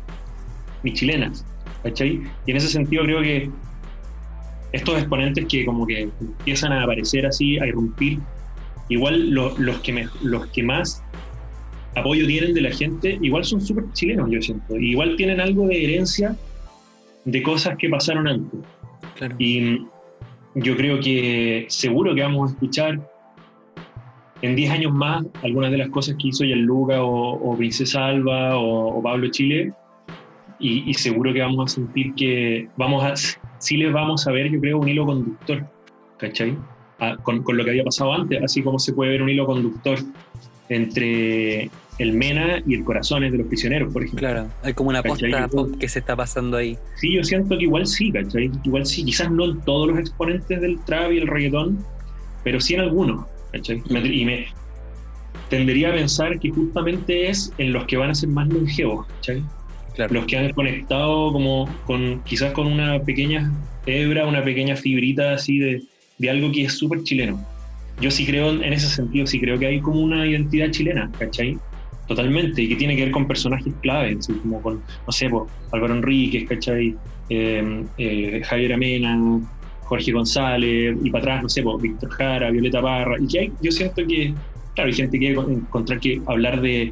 [0.84, 1.44] ni chilenas,
[1.82, 2.22] ¿cachai?
[2.46, 3.50] Y en ese sentido creo que
[4.70, 8.20] estos exponentes que como que empiezan a aparecer así, a irrumpir,
[8.88, 11.02] igual lo- los, que me- los que más
[11.96, 14.78] apoyo tienen de la gente, igual son súper chilenos, yo siento.
[14.78, 16.36] Igual tienen algo de herencia
[17.24, 18.60] de cosas que pasaron antes.
[19.16, 19.34] Claro.
[19.38, 19.88] Y mm,
[20.56, 23.00] yo creo que seguro que vamos a escuchar
[24.42, 28.56] en 10 años más algunas de las cosas que hizo Gianluca o, o Princesa Alba
[28.56, 29.72] o, o Pablo Chile.
[30.58, 33.14] Y, y seguro que vamos a sentir que vamos a,
[33.58, 35.64] sí les vamos a ver, yo creo, un hilo conductor,
[36.18, 36.56] ¿cachai?
[37.00, 39.44] Ah, con, con lo que había pasado antes, así como se puede ver un hilo
[39.44, 39.98] conductor
[40.68, 41.68] entre
[42.02, 44.20] el Mena y el Corazones de los Prisioneros, por ejemplo.
[44.28, 45.30] Claro, hay como una ¿Cachai?
[45.30, 46.76] posta pop que se está pasando ahí.
[46.96, 48.50] Sí, yo siento que igual sí, ¿cachai?
[48.64, 51.78] Igual sí, quizás no en todos los exponentes del trap y el reggaetón,
[52.44, 53.82] pero sí en algunos, ¿cachai?
[53.88, 54.46] Me- Y me
[55.48, 59.42] tendería a pensar que justamente es en los que van a ser más longevos, ¿cachai?
[59.94, 60.14] Claro.
[60.14, 63.52] Los que han conectado como con, quizás con una pequeña
[63.84, 65.82] hebra, una pequeña fibrita así de,
[66.18, 67.44] de algo que es súper chileno.
[68.00, 71.58] Yo sí creo en ese sentido, sí creo que hay como una identidad chilena, ¿cachai?
[72.12, 75.50] Totalmente, y que tiene que ver con personajes clave, así como con, no sé, pues,
[75.70, 76.94] Álvaro Enríquez, ¿cachai?
[77.30, 79.40] Eh, eh, Javier Amena,
[79.84, 83.52] Jorge González, y para atrás, no sé, pues, Víctor Jara, Violeta Parra, y que hay,
[83.62, 84.34] yo siento que,
[84.74, 86.90] claro, hay gente que encontrar que hablar de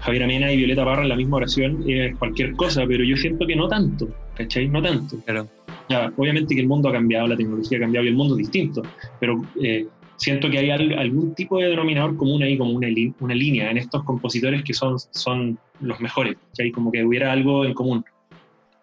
[0.00, 3.46] Javier Amena y Violeta Parra en la misma oración es cualquier cosa, pero yo siento
[3.46, 4.68] que no tanto, ¿cachai?
[4.68, 5.18] No tanto.
[5.26, 5.48] Claro.
[5.90, 8.38] Ya, obviamente que el mundo ha cambiado, la tecnología ha cambiado y el mundo es
[8.38, 8.82] distinto,
[9.20, 12.88] pero eh, siento que hay al- algún tipo de denominador común ahí, como una,
[13.20, 16.70] una línea en estos compositores que son, son los mejores, ¿cachai?
[16.72, 18.04] Como que hubiera algo en común.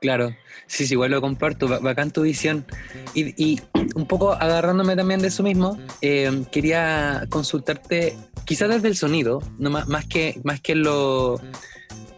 [0.01, 0.35] Claro,
[0.67, 2.65] sí, sí, igual lo comparto, ba- bacán tu visión.
[3.13, 3.61] Y, y
[3.95, 8.13] un poco agarrándome también de eso mismo, eh, quería consultarte,
[8.45, 11.39] quizás desde el sonido, no más, más que más que en lo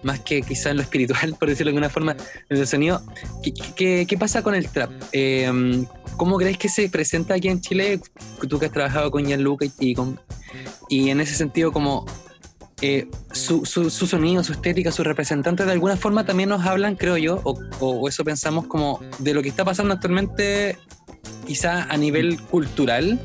[0.02, 2.16] más que quizás en lo espiritual, por decirlo de alguna forma,
[2.50, 3.02] desde el sonido,
[3.44, 4.90] ¿qué, qué- qué pasa con el trap?
[5.12, 5.52] Eh,
[6.18, 8.00] ¿Cómo crees que se presenta aquí en Chile?
[8.48, 10.20] Tú que has trabajado con Gianluca y, con
[10.90, 12.06] y en ese sentido como
[12.82, 16.96] eh, su, su, su sonido, su estética, sus representantes de alguna forma también nos hablan,
[16.96, 20.78] creo yo, o, o eso pensamos como de lo que está pasando actualmente,
[21.48, 23.20] quizá a nivel cultural,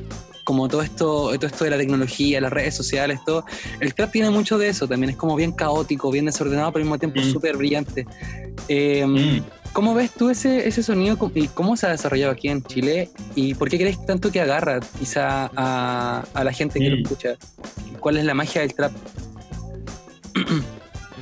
[0.44, 3.44] como todo esto, todo esto de la tecnología, las redes sociales, todo.
[3.79, 6.87] El trap tiene mucho de eso también, es como bien caótico, bien desordenado, pero al
[6.87, 7.33] mismo tiempo Mm.
[7.33, 8.07] súper brillante.
[8.66, 9.42] Eh, Mm.
[9.72, 13.09] ¿Cómo ves tú ese, ese sonido y cómo se ha desarrollado aquí en Chile?
[13.35, 17.37] ¿Y por qué crees tanto que agarra quizá a, a la gente que lo escucha?
[18.00, 18.92] ¿Cuál es la magia del trap?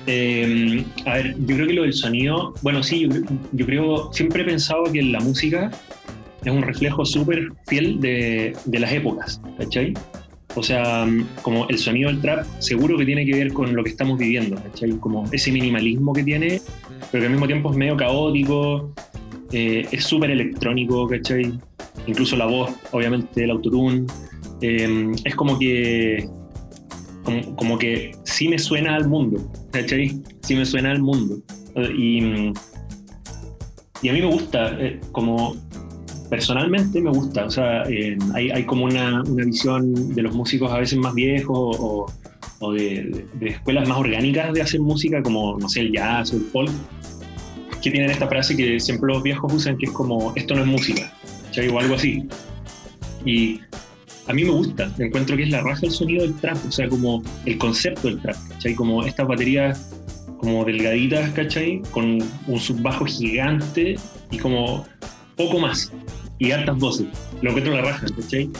[0.06, 3.20] Eh, a ver, yo creo que lo del sonido, bueno, sí, yo,
[3.52, 5.70] yo creo, siempre he pensado que la música
[6.44, 9.94] es un reflejo súper fiel de, de las épocas, ¿cachai?
[10.54, 11.06] O sea,
[11.42, 14.56] como el sonido del trap seguro que tiene que ver con lo que estamos viviendo,
[14.56, 14.90] ¿cachai?
[14.98, 16.60] Como ese minimalismo que tiene,
[17.12, 18.92] pero que al mismo tiempo es medio caótico,
[19.52, 21.52] eh, es súper electrónico, ¿cachai?
[22.06, 24.06] Incluso la voz, obviamente, el autotune.
[24.60, 26.28] eh, es como que
[27.56, 30.20] como, que sí me suena al mundo, ¿cachai?
[30.42, 31.38] Sí me suena al mundo.
[31.96, 32.52] Y, mm,
[34.02, 35.56] y a mí me gusta, eh, como
[36.28, 40.70] personalmente me gusta, o sea, eh, hay, hay como una, una visión de los músicos
[40.70, 41.76] a veces más viejos
[42.60, 46.42] o, de, escuelas más orgánicas de hacer música, como, no sé, el jazz o el
[46.42, 46.72] folk,
[47.82, 50.66] que tienen esta frase que siempre los viejos usan, que es como, esto no es
[50.66, 51.12] música.
[51.72, 52.24] O algo así.
[53.24, 53.60] Y
[54.28, 56.88] a mí me gusta, encuentro que es la raja el sonido del trap, o sea,
[56.88, 58.74] como el concepto del trap, ¿cachai?
[58.74, 59.90] Como estas baterías
[60.38, 61.82] como delgaditas, ¿cachai?
[61.90, 63.96] Con un subbajo gigante
[64.30, 64.84] y como
[65.36, 65.92] poco más,
[66.38, 67.06] y altas voces.
[67.42, 68.50] Lo encuentro la raja, ¿cachai?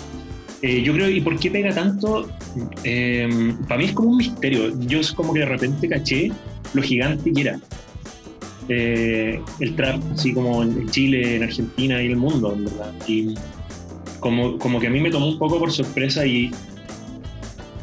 [0.63, 2.29] Eh, yo creo, ¿y por qué pega tanto?
[2.83, 4.79] Eh, para mí es como un misterio.
[4.81, 6.33] Yo es como que de repente caché
[6.75, 7.61] lo gigante que era.
[8.69, 12.93] Eh, el trap, así como en Chile, en Argentina y el mundo, en verdad.
[13.07, 13.35] Y
[14.21, 16.51] como, como que a mí me tomó un poco por sorpresa y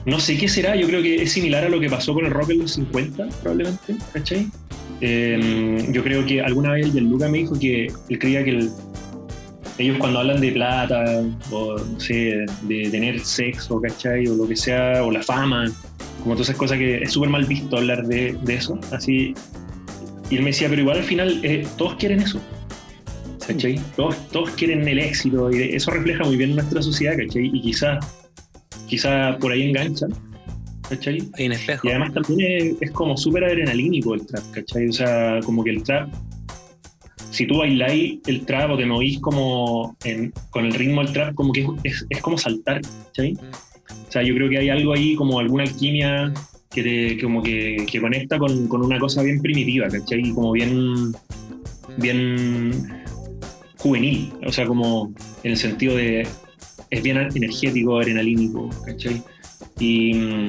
[0.05, 2.31] no sé qué será, yo creo que es similar a lo que pasó con el
[2.31, 4.47] rock en los 50, probablemente, ¿cachai?
[5.01, 8.71] yo creo que alguna vez el Luca me dijo que él creía que el,
[9.77, 14.27] ellos cuando hablan de plata, o no sé, de tener sexo, ¿cachai?
[14.27, 15.65] O lo que sea, o la fama,
[16.23, 19.33] como todas esas cosas que es súper mal visto hablar de, de, eso, así.
[20.29, 22.39] Y él me decía, pero igual al final eh, todos quieren eso,
[23.45, 23.79] ¿cachai?
[23.95, 27.51] Todos, todos quieren el éxito y eso refleja muy bien nuestra sociedad, ¿cachai?
[27.53, 28.05] Y quizás
[28.87, 30.13] quizá por ahí enganchan,
[30.89, 31.17] ¿cachai?
[31.37, 31.87] en espejo.
[31.87, 34.87] Y además también es, como súper adrenalínico el trap, ¿cachai?
[34.87, 36.09] O sea, como que el trap
[37.35, 39.97] si tú bailáis el trap o te movís como
[40.51, 43.33] con el ritmo del trap, como que es, es, como saltar, ¿cachai?
[44.07, 46.33] O sea, yo creo que hay algo ahí, como alguna alquimia
[46.71, 50.31] que, te, como que, que conecta con, con, una cosa bien primitiva, ¿cachai?
[50.31, 51.11] Como bien,
[51.97, 53.03] bien
[53.79, 56.25] juvenil, o sea, como en el sentido de
[56.89, 59.21] es bien energético, adrenalínico, ¿cachai?
[59.77, 60.47] Y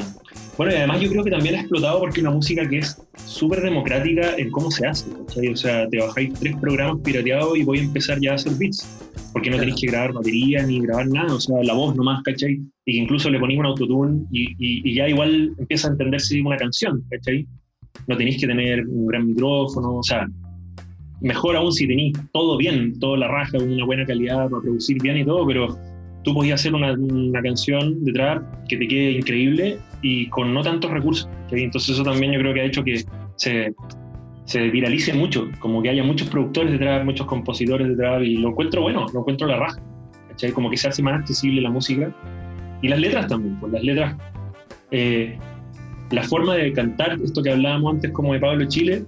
[0.57, 2.97] bueno, y además yo creo que también ha explotado porque es una música que es
[3.27, 5.49] súper democrática en cómo se hace, ¿cachai?
[5.49, 8.87] O sea, te bajáis tres programas pirateados y voy a empezar ya a hacer beats,
[9.33, 12.59] porque no tenéis que grabar batería ni grabar nada, o sea, la voz nomás, ¿cachai?
[12.87, 16.57] Y que incluso le ponéis un autotune y, y, ya igual empieza a entenderse una
[16.57, 17.47] canción, ¿cachai?
[18.07, 20.27] No tenéis que tener un gran micrófono, o sea,
[21.21, 25.19] mejor aún si tenéis todo bien, toda la raja, una buena calidad para producir bien
[25.19, 25.77] y todo, pero
[26.27, 30.61] tú podías hacer una, una, canción de trap que te quede increíble y con no
[30.61, 31.31] tantos recursos.
[31.53, 33.05] Entonces eso también yo creo que ha hecho que
[33.37, 33.73] se,
[34.45, 38.39] se viralice mucho, como que haya muchos productores de trap, muchos compositores de trap y
[38.39, 39.81] lo encuentro bueno, lo encuentro la raja.
[40.31, 40.51] ¿cachai?
[40.51, 42.13] Como que se hace más accesible la música
[42.83, 44.17] y las letras también, pues las letras,
[44.91, 45.39] eh,
[46.11, 49.05] la forma de cantar, esto que hablábamos antes como de Pablo Chile,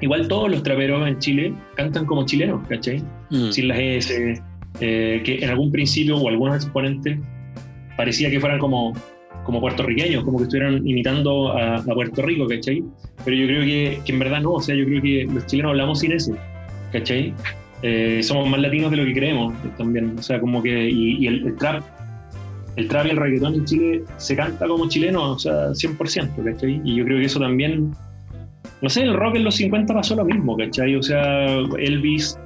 [0.00, 3.02] igual todos los traperos en Chile cantan como chilenos, ¿cachai?
[3.30, 3.50] Mm.
[3.50, 4.40] Sin las S,
[4.80, 7.18] eh, que en algún principio o algunos exponentes
[7.96, 8.92] parecía que fueran como,
[9.44, 12.82] como puertorriqueños, como que estuvieran imitando a, Puerto Rico, ¿cachai?
[13.24, 15.70] Pero yo creo que, que, en verdad no, o sea, yo creo que los chilenos
[15.70, 16.34] hablamos sin ese,
[16.92, 17.32] ¿cachai?
[17.82, 21.56] Eh, somos más latinos de lo que creemos también, o sea, como que, y, el,
[21.56, 21.82] trap,
[22.76, 26.80] el trap y el reggaetón en Chile se canta como chileno, o sea, 100%, ¿cachai?
[26.84, 27.92] Y yo creo que eso también,
[28.82, 30.96] no sé, el rock en los 50 pasó lo mismo, ¿cachai?
[30.96, 31.46] O sea,
[31.78, 32.38] Elvis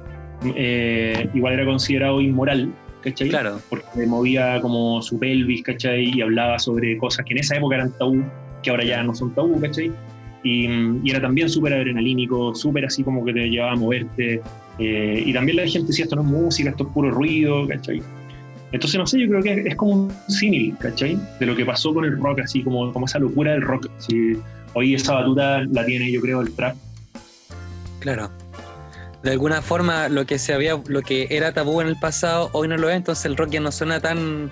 [0.55, 3.29] eh, igual era considerado inmoral, ¿cachai?
[3.29, 3.59] Claro.
[3.69, 6.17] Porque movía como su pelvis, ¿cachai?
[6.17, 8.23] Y hablaba sobre cosas que en esa época eran tabú,
[8.63, 9.91] que ahora ya no son tabú, ¿cachai?
[10.43, 14.41] Y, era también súper adrenalínico, súper así como que te llevaba a moverte.
[14.79, 18.01] Eh, y también la gente decía, esto no es música, esto es puro ruido, ¿cachai?
[18.71, 21.19] Entonces, no sé, yo creo que es, como un símil, ¿cachai?
[21.39, 23.89] De lo que pasó con el rock, así como, como esa locura del rock.
[24.73, 26.75] Hoy esa batuta la tiene, yo creo, el trap.
[27.99, 28.31] Claro
[29.23, 32.67] de alguna forma lo que se había, lo que era tabú en el pasado, hoy
[32.67, 34.51] no lo es, entonces el rock ya no suena tan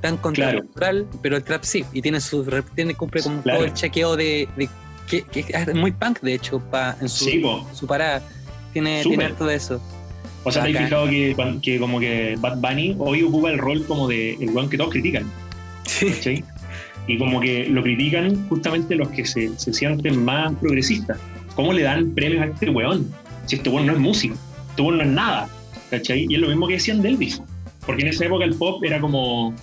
[0.00, 4.16] tan contracultural, pero el trap sí, y tiene su tiene cumple como todo el chequeo
[4.16, 4.46] de,
[5.08, 7.26] que, es muy punk de hecho pa, en su,
[7.72, 8.22] su parada.
[8.72, 9.80] Tiene, tiene harto de eso.
[10.42, 13.84] O sea, te has fijado que, que, como que Bad Bunny hoy ocupa el rol
[13.86, 15.24] como de el weón que todos critican.
[15.86, 16.44] Sí.
[17.06, 21.18] Y como que lo critican justamente los que se, se sienten más progresistas.
[21.54, 23.10] ¿Cómo le dan premios a este weón?
[23.46, 24.36] Si este bueno no es músico,
[24.70, 25.48] este bueno no es nada,
[25.90, 26.26] ¿cachai?
[26.28, 27.42] Y es lo mismo que decían de Elvis,
[27.86, 29.54] porque en esa época el pop era como,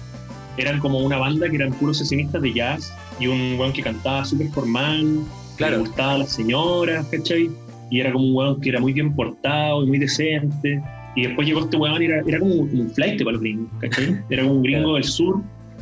[0.57, 4.25] eran como una banda que eran puros sesionistas de jazz y un weón que cantaba
[4.25, 5.21] súper formal,
[5.57, 5.77] claro.
[5.77, 7.49] le gustaba a las señoras, ¿cachai?
[7.89, 10.81] Y era como un weón que era muy bien portado y muy decente.
[11.13, 14.21] Y después llegó este weón y era, era como, un flight para los gringos, ¿cachai?
[14.29, 15.41] Era como un gringo del sur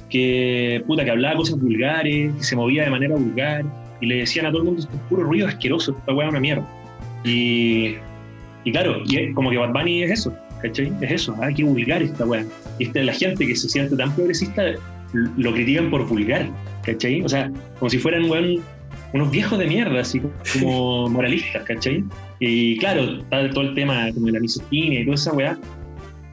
[0.09, 3.63] que, puta, que hablaba cosas vulgares, que se movía de manera vulgar,
[4.01, 6.31] y le decían a todo el mundo, esto es puro ruido asqueroso, esta weá es
[6.31, 6.67] una mierda.
[7.23, 7.95] Y,
[8.63, 10.91] y claro, y como que Bad Bunny es eso, ¿cachai?
[11.01, 12.45] Es eso, hay que vulgar esta weá.
[12.77, 14.63] Y esta, la gente que se siente tan progresista
[15.13, 16.47] lo critican por vulgar,
[16.83, 17.21] ¿cachai?
[17.21, 18.25] O sea, como si fueran
[19.13, 20.21] unos viejos de mierda, así
[20.53, 22.03] como moralistas, ¿cachai?
[22.39, 25.57] Y claro, está todo el tema como de la misoginia y toda esa weá.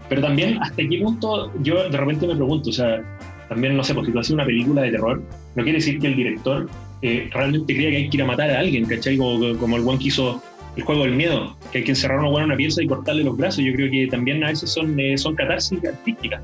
[0.09, 1.53] Pero también, ¿hasta qué punto?
[1.63, 3.03] Yo de repente me pregunto, o sea,
[3.49, 5.23] también, no sé, porque tú haces una película de terror,
[5.55, 6.69] no quiere decir que el director
[7.03, 9.17] eh, realmente crea que hay que ir a matar a alguien, ¿cachai?
[9.17, 10.43] Como, como el one que hizo
[10.77, 12.87] el juego del miedo, que hay que encerrar a una buena en una pieza y
[12.87, 13.65] cortarle los brazos.
[13.65, 16.41] Yo creo que también a veces son, eh, son catarsis artísticas.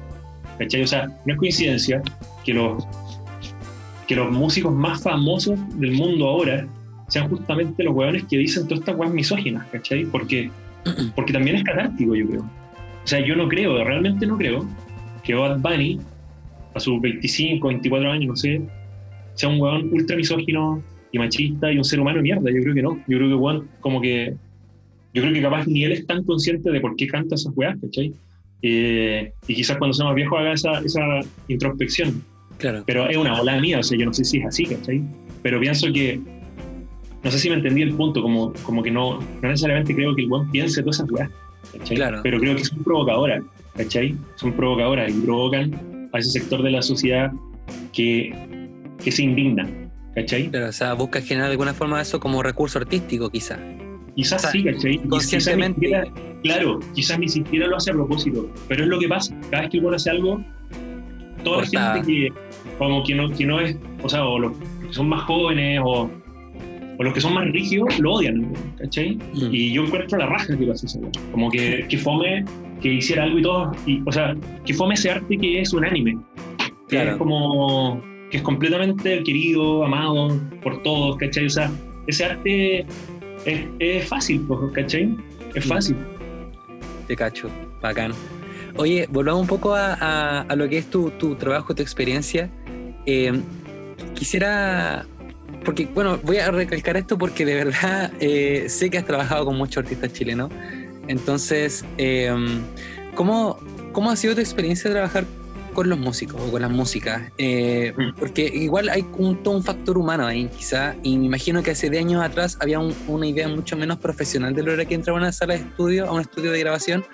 [0.59, 0.83] ¿cachai?
[0.83, 2.03] O sea, no es coincidencia
[2.45, 2.87] que los,
[4.07, 6.67] que los músicos más famosos del mundo ahora
[7.09, 10.05] sean justamente los hueones que dicen todas estas hueas misóginas, ¿cachai?
[10.07, 10.51] Porque,
[11.15, 12.41] porque también es catártico, yo creo.
[12.41, 14.67] O sea, yo no creo, realmente no creo
[15.25, 16.01] que Bad Bunny,
[16.75, 18.63] a sus 25, 24 años, no sé,
[19.35, 22.51] sea un weón ultra misógino y machista y un ser humano de mierda.
[22.51, 22.97] Yo creo que no.
[23.07, 24.35] Yo creo que weón, como que.
[25.15, 27.79] Yo creo que capaz ni él es tan consciente de por qué canta esas weas,
[27.81, 28.15] ¿cachai?
[28.63, 32.23] Eh, y quizás cuando sea más viejo haga esa, esa introspección.
[32.57, 32.83] Claro.
[32.87, 35.03] Pero es una ola mía, o sea, yo no sé si es así, ¿cachai?
[35.43, 36.19] Pero pienso que.
[37.23, 40.23] No sé si me entendí el punto, como, como que no, no necesariamente creo que
[40.23, 41.31] el buen piense todas esas weas,
[41.77, 41.97] ¿cachai?
[41.97, 42.21] Claro.
[42.23, 43.45] Pero creo que son provocadoras,
[43.77, 44.17] ¿cachai?
[44.37, 47.31] Son provocadoras y provocan a ese sector de la sociedad
[47.93, 48.35] que,
[49.05, 49.69] que se indigna,
[50.15, 50.49] ¿cachai?
[50.51, 53.59] Claro, o sea, busca generar de alguna forma eso como recurso artístico, quizá.
[54.15, 54.93] Quizás O sea, sí, ¿cachai?
[54.93, 55.81] Quizás conscientemente.
[55.81, 56.05] siquiera-
[56.43, 59.35] claro, quizás ni siquiera lo hace a propósito, pero es lo que pasa.
[59.51, 60.45] Cada vez que uno hace algo,
[61.45, 62.29] toda la gente que,
[62.79, 66.11] como que no, que no es, o sea, o los que son más jóvenes o,
[66.99, 69.15] o los que son más rígidos, lo odian, ¿cachai?
[69.17, 69.49] Mm.
[69.51, 71.11] Y yo encuentro la raja que lo hace weón.
[71.31, 72.45] Como que, que fome
[72.83, 74.35] que hiciera algo y todo, y, o sea,
[74.67, 76.19] que fome ese arte que es unánime.
[76.89, 77.13] Que Claro.
[77.13, 81.47] es como, que es completamente querido, amado por todos, ¿cachai?
[81.47, 81.71] O sea,
[82.07, 82.87] ese arte
[83.45, 85.15] es, es fácil, pues, ¿cachai?
[85.55, 85.69] Es Mm.
[85.69, 85.97] fácil.
[87.07, 87.51] Te cacho,
[87.83, 88.13] bacán.
[88.77, 92.49] Oye, volvamos un poco a, a- a lo que es tu, tu trabajo, tu experiencia.
[93.05, 93.39] Eh,
[94.15, 95.05] quisiera,
[95.63, 99.59] porque bueno, voy a recalcar esto porque de verdad eh, sé que has trabajado con
[99.59, 100.51] muchos artistas chilenos.
[101.07, 102.33] Entonces, eh,
[103.15, 103.59] ¿cómo,
[103.93, 105.25] ¿cómo ha sido tu experiencia de trabajar
[105.73, 107.23] con los músicos o con las músicas?
[107.39, 108.15] Eh, Mm.
[108.19, 111.91] porque igual hay un, todo un factor humano ahí, quizá, y me imagino que hace
[111.91, 114.95] 10 años atrás había un- una idea mucho menos profesional de lo que era que
[114.95, 117.05] entraba a una sala de estudio, a un estudio de grabación,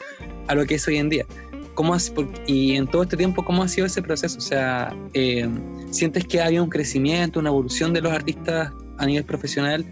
[0.47, 1.27] a lo que es hoy en día.
[1.75, 4.39] ¿Cómo has- por- y en todo este tiempo, ¿cómo ha sido ese proceso?
[4.39, 5.49] O sea, eh,
[5.91, 9.85] ¿sientes que había un crecimiento, una evolución de los artistas a nivel profesional?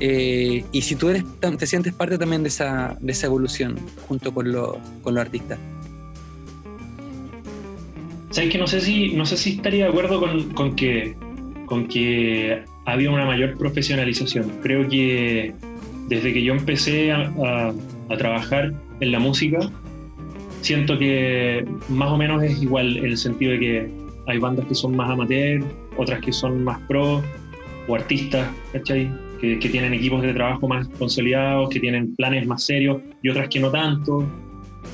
[0.00, 1.24] Eh, y si tú eres,
[1.58, 3.76] te sientes parte también de esa, de esa evolución
[4.08, 5.58] junto con, lo- con los artistas.
[8.30, 11.16] ¿Sabes que no sé si no sé si estaría de acuerdo con, con que
[11.66, 14.50] con que había una mayor profesionalización.
[14.62, 15.52] Creo que
[16.08, 17.72] desde que yo empecé a, a-
[18.08, 19.58] a trabajar en la música,
[20.62, 23.90] siento que más o menos es igual en el sentido de que
[24.26, 25.62] hay bandas que son más amateur,
[25.96, 27.22] otras que son más pro,
[27.86, 29.10] o artistas, ¿cachai?
[29.40, 33.48] Que, que tienen equipos de trabajo más consolidados, que tienen planes más serios, y otras
[33.48, 34.26] que no tanto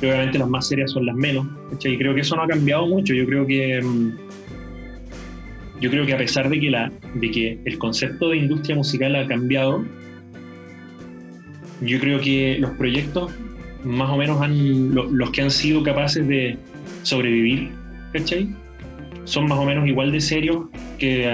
[0.01, 1.47] obviamente las más serias son las menos.
[1.71, 1.95] ¿cachai?
[1.95, 3.15] Y creo que eso no ha cambiado mucho.
[3.15, 4.11] Yo creo que mm,
[5.81, 6.59] yo creo que a pesar de
[7.31, 9.85] que el concepto de industria musical ha cambiado,
[11.81, 13.33] yo creo que los proyectos
[13.85, 16.57] más o menos han lo- los que han sido capaces de
[17.03, 17.71] sobrevivir,
[18.13, 18.49] ¿cachai?
[19.25, 20.67] Son más o menos igual de serios
[20.99, 21.27] que,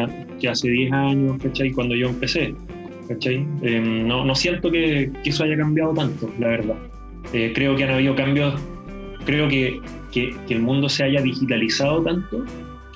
[0.51, 1.70] hace 10 años, ¿cachai?
[1.70, 2.55] Cuando yo empecé.
[3.62, 6.77] Eh, no, siento que eso haya cambiado tanto, la verdad.
[7.33, 8.61] Eh, creo que han habido cambios,
[9.25, 12.45] creo que, que, que el mundo se haya digitalizado tanto,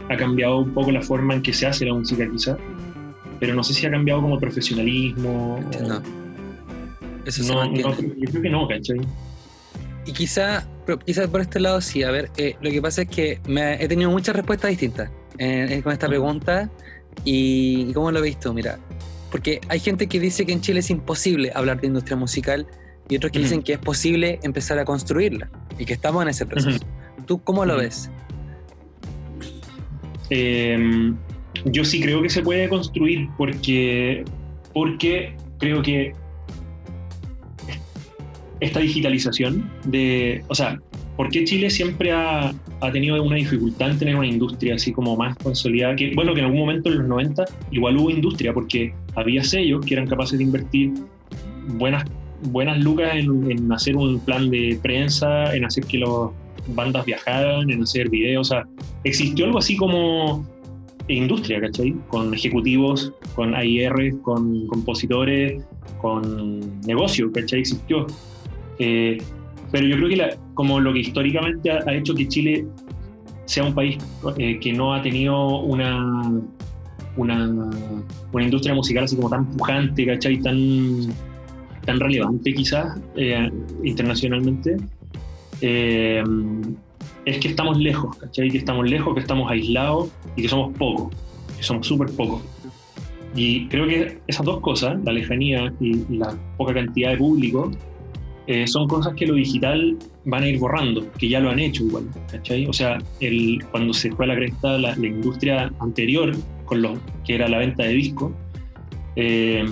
[0.09, 2.57] ha cambiado un poco la forma en que se hace la música quizás,
[3.41, 5.55] pero no sé si ha cambiado como profesionalismo.
[5.55, 6.03] o- Entiendo.
[7.25, 8.99] Eso No, no, yo creo que no, ¿cachai?
[10.07, 12.05] Y quizá, pero quizá por este lado sí.
[12.05, 15.81] A ver, eh, lo que pasa es que me- he tenido muchas respuestas distintas eh,
[15.83, 16.71] con esta pregunta.
[17.25, 18.55] Y, y ¿cómo lo ves tú?
[18.55, 18.79] Mira,
[19.33, 22.67] porque hay gente que dice que en Chile es imposible hablar de industria musical
[23.09, 26.47] y otros que dicen que es posible empezar a construirla y que estamos en ese
[26.47, 26.85] proceso.
[27.27, 28.11] ¿Tú cómo lo ves?
[30.31, 31.13] Eh,
[31.65, 34.25] yo sí creo que se puede construir porque,
[34.73, 36.15] porque creo que
[38.61, 40.81] esta digitalización de, o sea,
[41.17, 45.17] ¿por qué Chile siempre ha, ha tenido una dificultad en tener una industria así como
[45.17, 45.97] más consolidada?
[45.97, 49.85] Que, bueno, que en algún momento en los 90 igual hubo industria porque había sellos
[49.85, 50.93] que eran capaces de invertir
[51.69, 52.05] buenas,
[52.45, 56.11] buenas lucas en, hacer un plan de prensa, en hacer que las
[56.69, 58.65] bandas viajaran, en hacer videos, o sea,
[59.05, 60.47] existió algo así como
[61.09, 61.95] industria, ¿cachai?
[62.09, 65.63] Con ejecutivos, con AIR, con compositores,
[65.99, 67.61] con negocio, ¿cachai?
[67.61, 68.07] Existió.
[68.79, 69.19] Eh,
[69.71, 72.67] pero yo creo que como lo que históricamente ha, ha hecho que Chile
[73.47, 73.97] sea un país
[74.39, 76.33] eh, que no ha tenido una,
[77.17, 77.71] una,
[78.33, 80.39] una industria musical así como tan pujante, ¿cachai?
[80.39, 81.15] Tan,
[81.87, 83.51] tan relevante quizás eh,
[83.83, 84.77] internacionalmente,
[85.61, 86.23] eh,
[87.25, 88.51] es que estamos lejos, ¿cachai?
[88.51, 91.15] Que estamos lejos, que estamos aislados y que somos pocos,
[91.57, 92.43] que somos súper pocos.
[93.35, 97.71] Y creo que esas dos cosas, la lejanía y la poca cantidad de público,
[98.47, 101.85] eh, son cosas que lo digital van a ir borrando, que ya lo han hecho
[101.85, 102.67] igual, ¿cachai?
[102.67, 106.33] O sea, el, cuando se fue a la cresta la, la industria anterior,
[106.65, 108.33] con los, que era la venta de discos,
[109.17, 109.65] eh,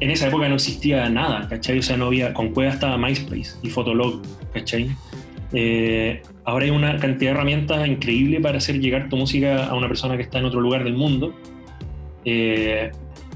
[0.00, 1.78] en esa época no existía nada, ¿cachai?
[1.78, 4.22] O sea, no había, con Cueva estaba MySpace y Fotolog,
[4.52, 4.90] ¿cachai?
[5.52, 9.88] Eh, ahora hay una cantidad de herramientas increíble para hacer llegar tu música a una
[9.88, 11.34] persona que está en otro lugar del mundo.
[12.24, 12.90] Eh,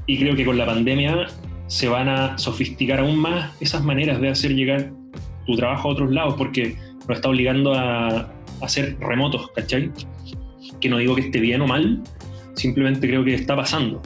[0.07, 1.29] y creo que con la pandemia
[1.67, 4.91] se van a sofisticar aún más esas maneras de hacer llegar
[5.47, 6.77] tu trabajo a otros lados, porque
[7.09, 9.91] nos está obligando a, a ser remotos, ¿cachai?
[10.81, 12.03] Que no digo que esté bien o mal,
[12.55, 14.03] simplemente creo que está pasando.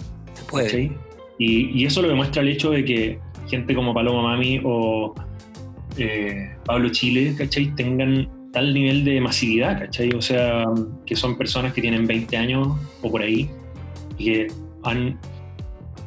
[0.50, 0.92] Puede.
[1.39, 3.18] Y, y, eso lo demuestra el hecho de que
[3.49, 5.14] gente como Paloma Mami o
[5.97, 7.74] eh, Pablo Chile, ¿cachai?
[7.74, 10.11] Tengan tal nivel de masividad, ¿cachai?
[10.12, 10.64] O sea,
[11.07, 12.68] que son personas que tienen 20 años
[13.03, 13.51] o por ahí
[14.18, 14.47] y que
[14.85, 15.18] han,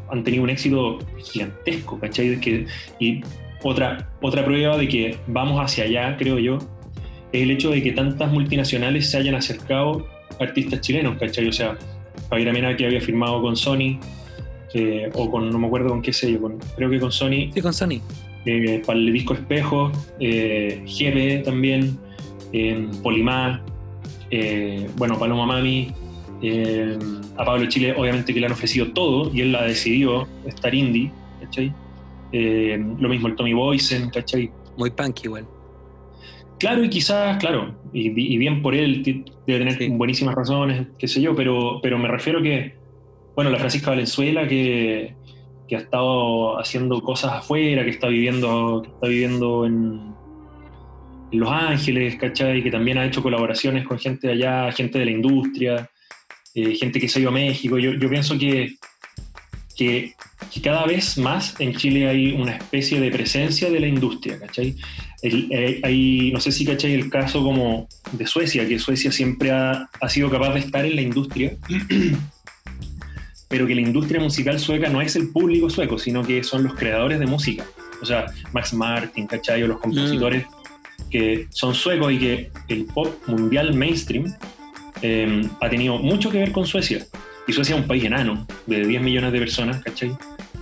[0.09, 2.39] han tenido un éxito gigantesco, ¿cachai?
[2.39, 2.65] Que,
[2.99, 3.21] y
[3.63, 6.57] otra, otra prueba de que vamos hacia allá, creo yo,
[7.31, 10.07] es el hecho de que tantas multinacionales se hayan acercado
[10.39, 11.47] a artistas chilenos, ¿cachai?
[11.47, 11.77] O sea,
[12.29, 13.99] Javier Mena que había firmado con Sony,
[14.73, 17.51] eh, o con, no me acuerdo con qué sello, con, creo que con Sony.
[17.53, 18.01] Sí, con Sony.
[18.45, 21.97] Eh, para el disco Espejo, eh, GB también,
[22.53, 23.61] eh, Polimar,
[24.31, 25.91] eh, bueno, Paloma Mami,
[27.37, 31.11] a Pablo Chile obviamente que le han ofrecido todo y él la decidió estar indie,
[31.41, 31.73] ¿cachai?
[32.31, 34.51] Lo mismo el Tommy Boysen, ¿cachai?
[34.77, 35.45] Muy punk igual.
[36.59, 39.03] Claro, y quizás, claro, y, y bien por él,
[39.45, 39.89] debe tener Sí.
[39.89, 42.76] buenísimas razones, qué sé yo, pero, pero me refiero que,
[43.37, 45.13] bueno, la Francisca Valenzuela que,
[45.71, 50.15] ha estado haciendo cosas afuera, que está viviendo, que está viviendo en,
[51.31, 52.63] Los Ángeles, ¿cachai?
[52.63, 55.87] Que también ha hecho colaboraciones con gente de allá, gente de la industria,
[56.55, 57.77] eh, gente que se ha ido a México.
[57.77, 58.73] Yo, pienso que,
[59.75, 60.13] que,
[60.51, 64.75] que cada vez más en Chile hay una especie de presencia de la industria, ¿cachai?
[65.21, 69.51] El- eh, hay, no sé si cachai el caso como de Suecia, que Suecia siempre
[69.51, 71.55] ha, ha sido capaz de estar en la industria,
[73.47, 76.73] pero que la industria musical sueca no es el público sueco, sino que son los
[76.73, 77.65] creadores de música.
[78.01, 79.63] O sea, Max Martin, ¿cachai?
[79.63, 80.45] O los compositores
[81.09, 84.33] que son suecos y que el pop mundial mainstream
[85.01, 87.05] eh, ha tenido mucho que ver con Suecia.
[87.47, 90.11] Y Suecia es un país enano, de 10 millones de personas, ¿cachai?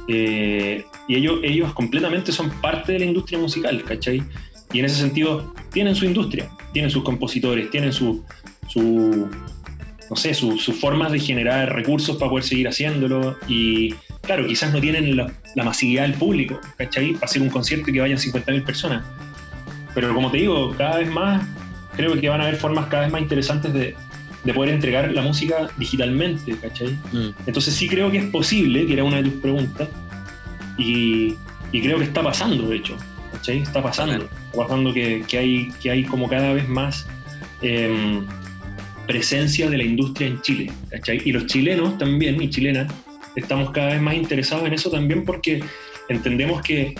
[0.07, 4.23] Eh, y ellos, ellos completamente son parte de la industria musical, ¿cachai?
[4.71, 8.23] Y en ese sentido tienen su industria, tienen sus compositores, tienen su,
[8.67, 9.27] su
[10.09, 13.37] no sé, su- sus formas de generar recursos para poder seguir haciéndolo.
[13.47, 17.13] Y claro, quizás no tienen la, la masividad del público, ¿cachai?
[17.13, 19.03] Para hacer un concierto y que vayan 50.000 personas.
[19.93, 21.45] Pero como te digo, cada vez más
[21.95, 23.95] creo que van a haber formas cada vez más interesantes de,
[24.43, 26.89] de poder entregar la música digitalmente, ¿cachai?
[27.13, 27.29] Mm.
[27.47, 29.87] Entonces sí creo que es posible, que era una de tus preguntas,
[30.77, 31.35] y,
[31.71, 32.97] y creo que está pasando, de hecho,
[33.31, 33.59] ¿cachai?
[33.59, 37.07] Está pasando, está pasando que, que hay, que hay como cada vez más
[37.61, 38.25] em,
[39.07, 41.21] presencia de la industria en Chile, ¿cachai?
[41.25, 42.91] Y los chilenos también, y chilenas,
[43.35, 45.63] estamos cada vez más interesados en eso también porque
[46.09, 46.95] entendemos que,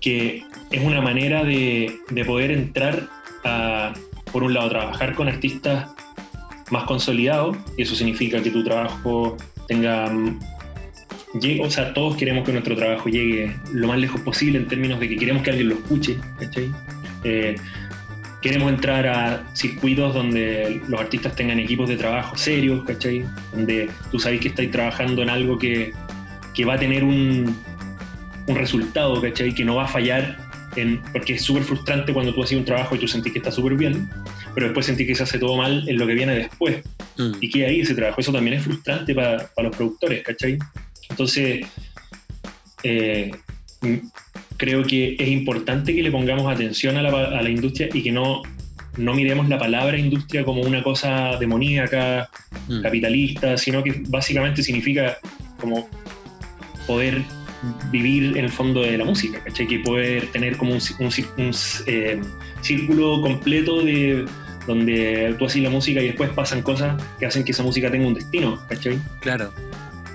[0.00, 3.08] que es una manera de, de poder entrar
[3.44, 3.92] a,
[4.32, 5.90] por un lado, trabajar con artistas
[6.70, 9.36] más consolidados, y eso significa que tu trabajo
[9.66, 10.12] tenga...
[11.62, 15.08] o sea, todos queremos que nuestro trabajo llegue lo más lejos posible en términos de
[15.08, 16.70] que queremos que alguien lo escuche, ¿cachai?
[17.24, 17.56] Eh,
[18.40, 23.24] queremos entrar a circuitos donde los artistas tengan equipos de trabajo serios, ¿cachai?
[23.52, 25.92] Donde tú sabes que estáis trabajando en algo que,
[26.54, 27.54] que va a tener un,
[28.46, 29.54] un resultado, ¿cachai?
[29.54, 30.38] Que no va a fallar,
[30.76, 33.50] en, porque es súper frustrante cuando tú haces un trabajo y tú sentís que está
[33.50, 34.08] súper bien,
[34.54, 36.82] pero después sentís que se hace todo mal en lo que viene después.
[37.18, 37.32] Mm.
[37.40, 40.58] Y que ahí ese trabajo, eso también es frustrante para, para los productores, ¿cachai?
[41.10, 41.66] Entonces,
[42.82, 43.32] eh,
[44.60, 48.12] creo que es importante que le pongamos atención a la, a la industria y que
[48.12, 48.42] no,
[48.98, 52.28] no miremos la palabra industria como una cosa demoníaca,
[52.70, 52.82] Mm.
[52.82, 55.18] capitalista, sino que básicamente significa
[55.60, 55.88] como
[56.86, 57.22] poder
[57.90, 59.66] vivir en el fondo de la música, ¿cachai?
[59.66, 61.50] Que poder tener como un, un un,
[61.86, 62.20] eh,
[62.62, 64.24] círculo completo de
[64.66, 68.06] donde tú haces la música y después pasan cosas que hacen que esa música tenga
[68.06, 68.98] un destino, ¿cachai?
[69.20, 69.52] Claro.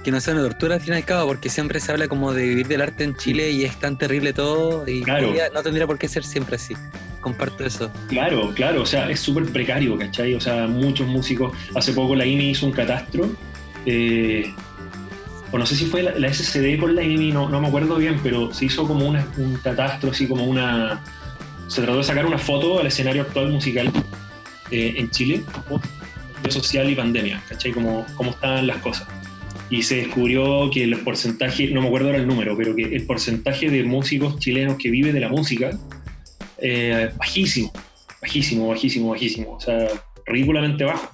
[0.06, 2.32] Que no sea una tortura al fin y al cabo, porque siempre se habla como
[2.32, 5.24] de vivir del arte en Chile y es tan terrible todo y Claro.
[5.24, 6.76] tendría- no tendría por qué ser siempre así.
[7.22, 7.90] Comparto eso.
[8.08, 10.36] Claro, claro, o sea, es súper precario, ¿cachai?
[10.36, 13.32] O sea, muchos músicos, hace poco la IMI hizo un catastro,
[13.88, 14.54] eh,
[15.52, 17.96] o no sé si fue la, la SCD con la IMI, no, no me acuerdo
[17.96, 21.02] bien, pero se hizo como una- un catastro, así como una...
[21.68, 23.92] Se trató de sacar una foto al escenario actual musical
[24.70, 25.44] eh, en Chile,
[26.50, 27.72] social y pandemia, ¿cachai?
[27.72, 29.08] Como, cómo estaban las cosas.
[29.70, 33.06] Y se descubrió que el porcentaje, no me acuerdo ahora el número, pero que el
[33.06, 35.72] porcentaje de músicos chilenos que vive de la música
[36.60, 37.72] eh, bajísimo,
[38.22, 39.88] bajísimo, bajísimo, bajísimo, o sea,
[40.26, 41.10] ridículamente bajo.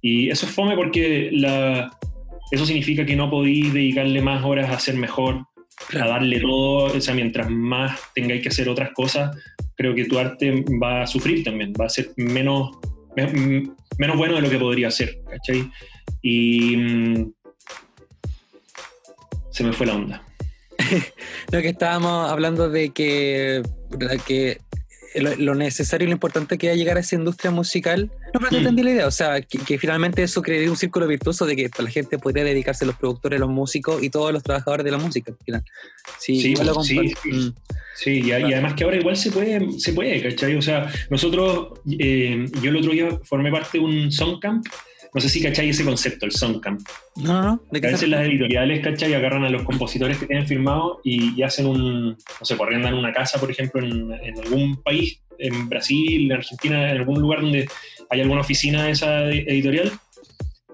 [0.00, 1.90] Y eso es fome porque la,
[2.50, 5.46] eso significa que no podéis dedicarle más horas a ser mejor,
[5.94, 9.36] a darle todo, o sea, mientras más tengáis que hacer otras cosas,
[9.76, 12.70] creo que tu arte va a sufrir también, va a ser menos,
[13.16, 15.70] menos bueno de lo que podría ser, ¿cachai?
[16.22, 17.32] Y mm,
[19.50, 20.22] se me fue la onda.
[21.52, 23.62] lo que estábamos hablando de que,
[24.26, 24.58] que
[25.14, 28.10] lo, necesario y lo importante que es llegar a esa industria musical.
[28.32, 28.60] No, pero no mm.
[28.60, 29.06] entendí la idea.
[29.06, 32.84] O sea, que, finalmente eso crearía un círculo virtuoso de que la gente podría dedicarse
[32.84, 35.32] a los productores, los músicos y todos los trabajadores de la música.
[36.18, 37.54] Sí, sí, mm.
[37.96, 40.56] sí, y, además que ahora igual se puede, se puede, ¿cachai?
[40.56, 44.66] O sea, nosotros, eh, yo el otro día formé parte de un Songcamp
[45.12, 46.80] no sé si cacháis ese concepto, el Songcamp.
[47.16, 47.62] No, no.
[47.70, 49.12] ¿De a veces las editoriales, ¿cachai?
[49.14, 53.40] Agarran a los compositores que tienen firmado y, hacen un, no sé, en una casa,
[53.40, 57.68] por ejemplo, en, algún país, en Brasil, en Argentina, en algún lugar donde
[58.08, 59.90] hay alguna oficina de esa editorial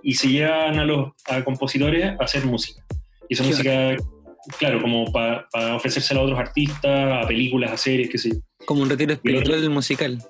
[0.02, 2.84] y se llevan a los a compositores a hacer música.
[3.28, 3.96] Y esa música,
[4.58, 8.36] claro, como para ofrecérsela a otros artistas, a películas, a series, qué sé yo.
[8.66, 10.22] Como un retiro espiritual musical.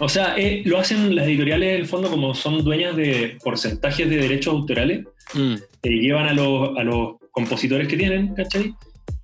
[0.00, 4.16] O sea, eh, lo hacen las editoriales del fondo como son dueñas de porcentajes de
[4.16, 5.54] derechos autorales, mm.
[5.82, 8.74] eh, llevan a los, a los compositores que tienen, ¿cachai?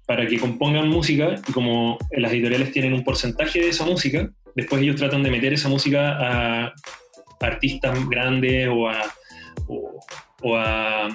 [0.06, 4.82] Para que compongan música y como las editoriales tienen un porcentaje de esa música, después
[4.82, 6.72] ellos tratan de meter esa música a
[7.40, 9.12] artistas grandes o a,
[10.42, 11.08] o, a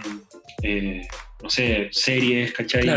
[0.63, 1.01] eh,
[1.41, 2.87] no sé, series, ¿cachai?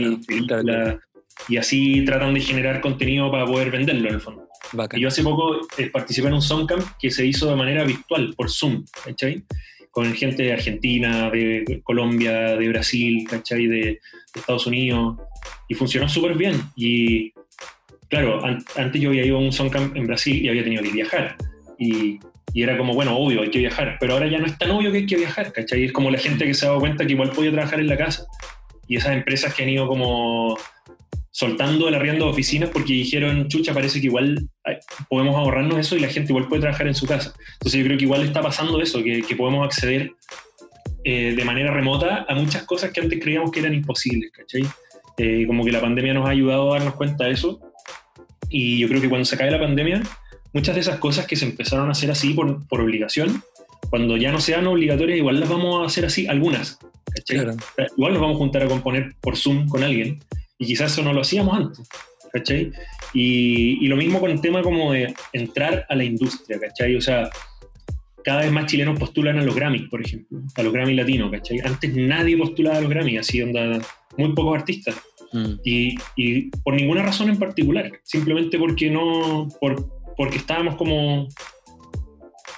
[1.49, 4.48] Y así tratan de generar contenido para poder venderlo en el fondo
[4.97, 8.51] yo hace poco eh, participé en un Songcamp que se hizo de manera virtual, por
[8.51, 9.43] Zoom, ¿cachai?
[9.91, 13.67] Con gente de Argentina, de Colombia, de Brasil, ¿cachai?
[13.67, 14.01] De,
[14.35, 15.17] Estados Unidos.
[15.69, 16.61] Y funcionó súper bien.
[16.77, 17.33] Y
[18.09, 21.37] claro, antes yo había ido a un Songcamp en Brasil y había tenido que viajar.
[21.79, 22.21] Y,
[22.53, 23.97] y, era como, bueno, obvio, hay que viajar.
[23.99, 25.85] Pero ahora ya no es tan obvio que hay que viajar, ¿cachai?
[25.85, 27.97] Es como la gente que se ha dado cuenta que igual podía trabajar en la
[27.97, 28.27] casa.
[28.87, 30.57] Y esas empresas que han ido como
[31.39, 34.49] soltando el arriendo de oficinas porque dijeron, chucha, parece que igual
[35.09, 37.33] podemos ahorrarnos eso y la gente igual puede trabajar en su casa.
[37.53, 40.11] Entonces yo creo que igual está pasando eso, que, podemos acceder
[41.05, 44.65] eh, de manera remota a muchas cosas que antes creíamos que eran imposibles, ¿cachai?
[45.17, 47.61] Eh, como que la pandemia nos ha ayudado a darnos cuenta de eso.
[48.49, 50.03] Y yo creo que cuando se acabe la pandemia,
[50.53, 53.45] muchas de esas cosas que se empezaron a hacer así por, por obligación,
[53.91, 56.81] cuando ya no sean obligatorias, igual las vamos a hacer así, algunas.
[57.15, 57.47] ¿cachai?
[57.97, 60.19] Igual nos vamos a juntar a componer por Zoom con alguien
[60.59, 61.89] y quizás eso no lo hacíamos antes,
[62.33, 62.73] ¿cachai?
[63.15, 66.97] Y, y, lo mismo con el tema como de entrar a la industria, ¿cachai?
[66.97, 67.31] O sea,
[68.25, 71.61] cada vez más chilenos postulan a los Grammy, por ejemplo, a los Grammy latinos, ¿cachai?
[71.61, 73.81] Antes nadie postulaba a los Grammy, así onda,
[74.17, 74.97] muy pocos artistas.
[75.33, 75.53] Mm.
[75.65, 81.29] Y, y, por ninguna razón en particular, simplemente porque no, por, porque estábamos como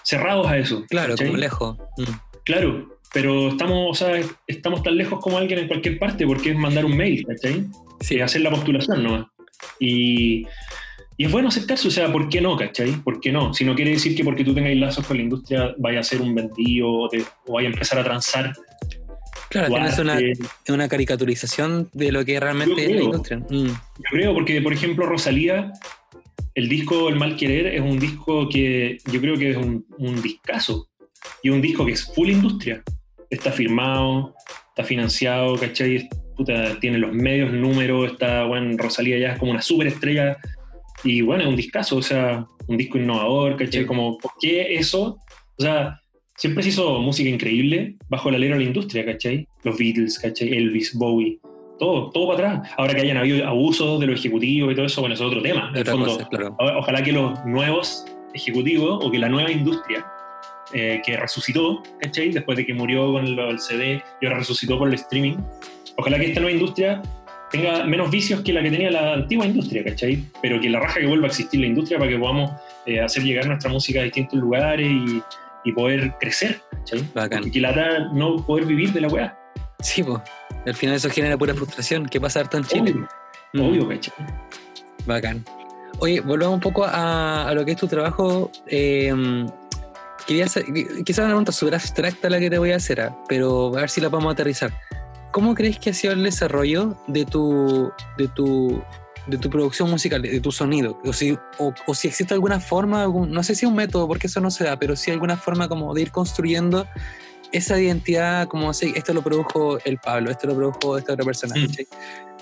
[0.03, 0.84] cerrados a eso.
[0.88, 1.76] Claro, como lejos.
[1.98, 2.03] Mm.
[2.44, 6.57] Claro, pero estamos, o sea, estamos tan lejos como alguien en cualquier parte porque es
[6.57, 7.66] mandar un mail, ¿cachai?
[8.01, 8.20] Sí.
[8.20, 9.26] hacer la postulación nomás.
[9.78, 10.46] Y,
[11.16, 12.92] y es bueno acercarse, o sea, ¿por qué no, cachai?
[13.03, 13.53] ¿Por qué no?
[13.53, 16.22] Si no quiere decir que porque tú tengáis lazos con la industria vaya a ser
[16.22, 17.11] un vendido o,
[17.48, 18.55] vaya a empezar a transar.
[19.51, 20.18] Claro, es una,
[20.68, 23.38] una, caricaturización de lo que realmente es la industria.
[23.38, 23.66] Mm.
[23.66, 25.72] Yo creo, porque por ejemplo Rosalía,
[26.55, 30.22] el disco El Mal Querer es un disco que yo creo que es un, un
[30.22, 30.88] discazo.
[31.42, 32.82] Y un disco que es full industria.
[33.28, 34.34] Está firmado,
[34.68, 36.09] está financiado, ¿cachai?
[36.45, 40.38] Tiene los medios, números, está, bueno, Rosalía ya es como una superestrella
[41.05, 43.86] y bueno, es un discazo, o sea, un disco innovador, ¿cachai?
[43.86, 45.18] Como, ¿por qué eso?
[45.59, 46.01] O sea,
[46.36, 49.47] siempre se hizo música increíble bajo el alero de la industria, ¿cachai?
[49.64, 50.49] Los Beatles, ¿cachai?
[50.53, 51.38] Elvis, Bowie,
[51.78, 52.72] todo, todo para atrás.
[52.76, 55.43] Ahora que hayan habido abusos de los ejecutivos y todo eso, bueno, eso es otro
[55.43, 55.72] tema.
[56.76, 60.07] Ojalá que los nuevos ejecutivos o que la nueva industria
[60.72, 62.30] eh, que resucitó, ¿cachai?
[62.30, 65.36] Después de que murió con el, CD y ahora resucitó por el streaming,
[66.01, 67.03] Ojalá que esta nueva industria
[67.51, 70.24] tenga menos vicios que la que tenía la antigua industria, ¿cachai?
[70.40, 72.51] Pero que la raja que vuelva a existir la industria para que podamos
[72.86, 75.22] eh, hacer llegar nuestra música a distintos lugares y,
[75.72, 77.05] poder crecer, ¿cachai?
[77.14, 77.42] Bacán.
[77.42, 79.38] Porque la no poder vivir de la weá.
[79.80, 80.20] Sí, pues.
[80.66, 82.07] Al final eso genera pura frustración.
[82.07, 82.94] ¿Qué pasa harto en Chile?
[83.55, 83.88] Obvio, mm.
[83.88, 84.14] ¿cachai?
[85.07, 85.44] Bacán.
[85.98, 88.51] Oye, volvamos un poco a, lo que es tu trabajo.
[88.66, 89.12] Eh,
[90.26, 90.64] quería hacer,
[91.05, 93.16] quizás una pregunta súper abstracta la que te voy a hacer, ¿ah?
[93.28, 94.72] pero a ver si la podemos aterrizar.
[95.33, 98.83] ¿Cómo crees que ha sido el desarrollo de tu, de tu,
[99.26, 100.99] de tu producción musical, de, tu sonido?
[101.05, 104.51] O si, o, si existe alguna forma, no sé si un método, porque eso no
[104.51, 106.87] se da, pero si alguna forma como de ir construyendo
[107.53, 111.55] esa identidad, como si esto lo produjo el Pablo, esto lo produjo esta otra persona.
[111.57, 111.66] Mm.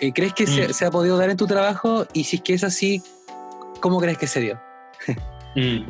[0.00, 0.72] Eh, ¿Crees que se, mm.
[0.72, 2.06] se, ha podido dar en tu trabajo?
[2.12, 3.02] Y si es que es así,
[3.80, 4.60] ¿cómo crees que se dio?
[5.56, 5.86] Mm.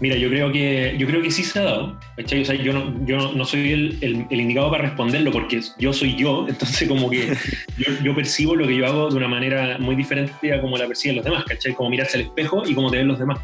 [0.00, 1.98] Mira, yo creo que, yo creo que sí se ha dado.
[2.16, 5.92] O sea, yo no, yo no soy el, el, el, indicado para responderlo porque yo
[5.92, 7.34] soy yo, entonces como que
[7.76, 10.86] yo, yo, percibo lo que yo hago de una manera muy diferente a como la
[10.86, 11.74] perciben los demás, ¿cachai?
[11.74, 13.40] Como mirarse al espejo y como te ven los demás.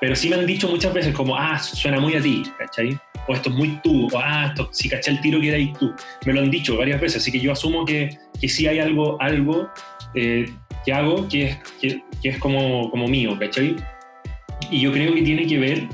[0.00, 2.98] Pero sí me han dicho muchas veces como, ah, suena muy a ti, ¿cachai?
[3.28, 5.92] O esto es muy tú, o ah, esto, si caché el tiro que ahí tú.
[6.24, 9.20] Me lo han dicho varias veces, así que yo asumo que, que sí hay algo,
[9.20, 9.68] algo
[10.14, 10.48] eh,
[10.84, 13.76] que hago que es, que, que es como, como mío, ¿cachai?
[14.70, 15.88] Y yo creo que tiene que ver,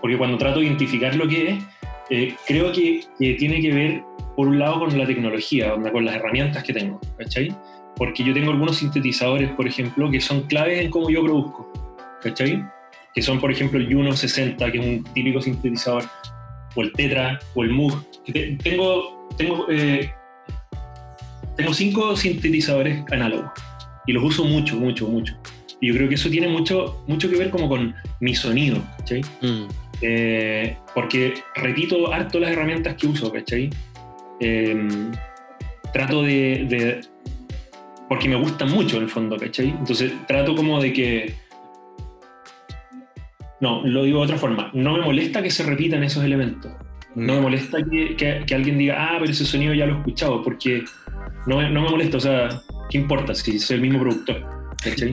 [0.00, 1.64] porque cuando trato de identificar lo que es,
[2.10, 4.02] eh, creo que, que, tiene que ver,
[4.36, 7.54] por un lado, con la tecnología, con las herramientas que tengo, ¿cachai?
[7.96, 11.72] Porque yo tengo algunos sintetizadores, por ejemplo, que son claves en cómo yo produzco,
[12.22, 12.64] ¿cachai?
[13.14, 16.04] Que son, por ejemplo, el Juno 60, que es un típico sintetizador,
[16.74, 18.04] o el Tetra, o el Moog.
[18.62, 20.10] Tengo, tengo, eh,
[21.56, 23.50] tengo cinco sintetizadores análogos
[24.06, 25.34] y los uso mucho, mucho, mucho.
[25.82, 29.20] Y yo creo que eso tiene mucho, mucho que ver como con mi sonido, ¿cachai?
[29.40, 29.66] Mm.
[30.00, 33.68] Eh, porque repito harto las herramientas que uso, ¿cachai?
[34.38, 34.88] Eh,
[35.92, 37.00] trato de, de,
[38.08, 39.70] Porque me gustan mucho en el fondo, ¿cachai?
[39.70, 41.34] Entonces trato como de que...
[43.60, 44.70] No, lo digo de otra forma.
[44.72, 46.70] No me molesta que se repitan esos elementos.
[47.16, 47.42] No me mm.
[47.42, 50.84] molesta que, que, que, alguien diga, ah, pero ese sonido ya lo he escuchado, porque
[51.48, 52.48] no, no me molesta, o sea,
[52.88, 54.46] ¿qué importa si soy el mismo productor?
[54.82, 55.10] ¿Cachai?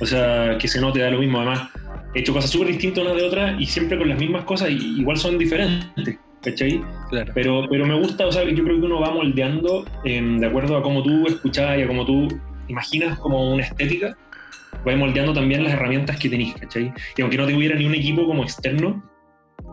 [0.00, 1.38] O sea, que se note, da lo mismo.
[1.38, 1.68] Además,
[2.14, 5.00] he hecho cosas súper distintas unas de otras y siempre con las mismas cosas, y
[5.00, 6.18] igual son diferentes.
[6.42, 6.82] ¿Cachai?
[7.08, 7.32] Claro.
[7.34, 10.76] Pero, pero me gusta, o sea, yo creo que uno va moldeando eh, de acuerdo
[10.76, 12.26] a cómo tú escuchas y a cómo tú
[12.66, 14.16] imaginas como una estética,
[14.86, 16.92] va moldeando también las herramientas que tenéis, ¿cachai?
[17.16, 19.02] Y aunque no tuviera ni un equipo como externo,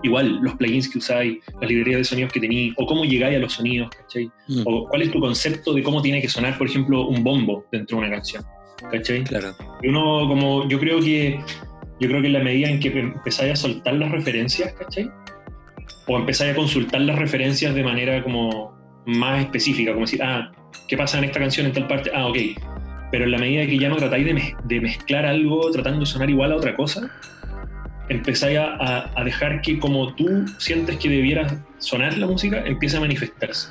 [0.03, 3.39] igual los plugins que usáis, las librerías de sonidos que tenéis, o cómo llegáis a
[3.39, 4.31] los sonidos, ¿cachai?
[4.47, 4.61] Mm.
[4.65, 7.97] O cuál es tu concepto de cómo tiene que sonar, por ejemplo, un bombo dentro
[7.97, 8.43] de una canción.
[8.91, 9.23] ¿Cachai?
[9.23, 9.55] Claro.
[9.81, 11.39] Y uno, como, yo creo que,
[11.99, 15.09] yo creo que en la medida en que empezáis a soltar las referencias, ¿cachai?
[16.07, 20.51] O empezáis a consultar las referencias de manera como más específica, como decir, ah,
[20.87, 22.11] ¿qué pasa en esta canción en tal parte?
[22.13, 22.37] Ah, ok.
[23.11, 26.29] Pero en la medida que ya no tratáis de, de mezclar algo tratando de sonar
[26.29, 27.09] igual a otra cosa,
[28.07, 32.99] empezáis a, a, dejar que como tú sientes que debiera sonar la música, empiece a
[32.99, 33.69] manifestarse.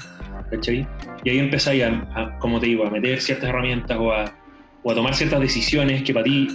[0.51, 0.87] ¿cachai?
[1.25, 4.33] Y ahí empezáis a, a, como te digo, a meter ciertas herramientas o a,
[4.83, 6.49] o a tomar ciertas decisiones que para ti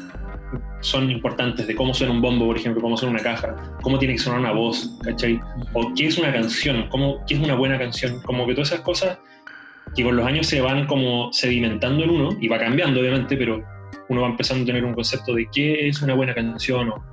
[0.81, 4.15] son importantes, de cómo suena un bombo, por ejemplo, cómo suena una caja, cómo tiene
[4.15, 5.39] que sonar una voz, ¿cachai?
[5.73, 8.81] O qué es una canción, cómo, qué es una buena canción, como que todas esas
[8.81, 9.17] cosas
[9.95, 13.63] que con los años se van como sedimentando en uno, y va cambiando obviamente, pero
[14.09, 17.03] uno va empezando a tener un concepto de qué es una buena canción, o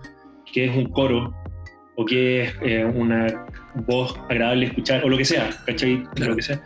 [0.52, 1.34] qué es un coro,
[1.96, 3.46] o qué es eh, una
[3.86, 6.02] voz agradable escuchar, o lo que sea, ¿cachai?
[6.16, 6.60] Lo que sea.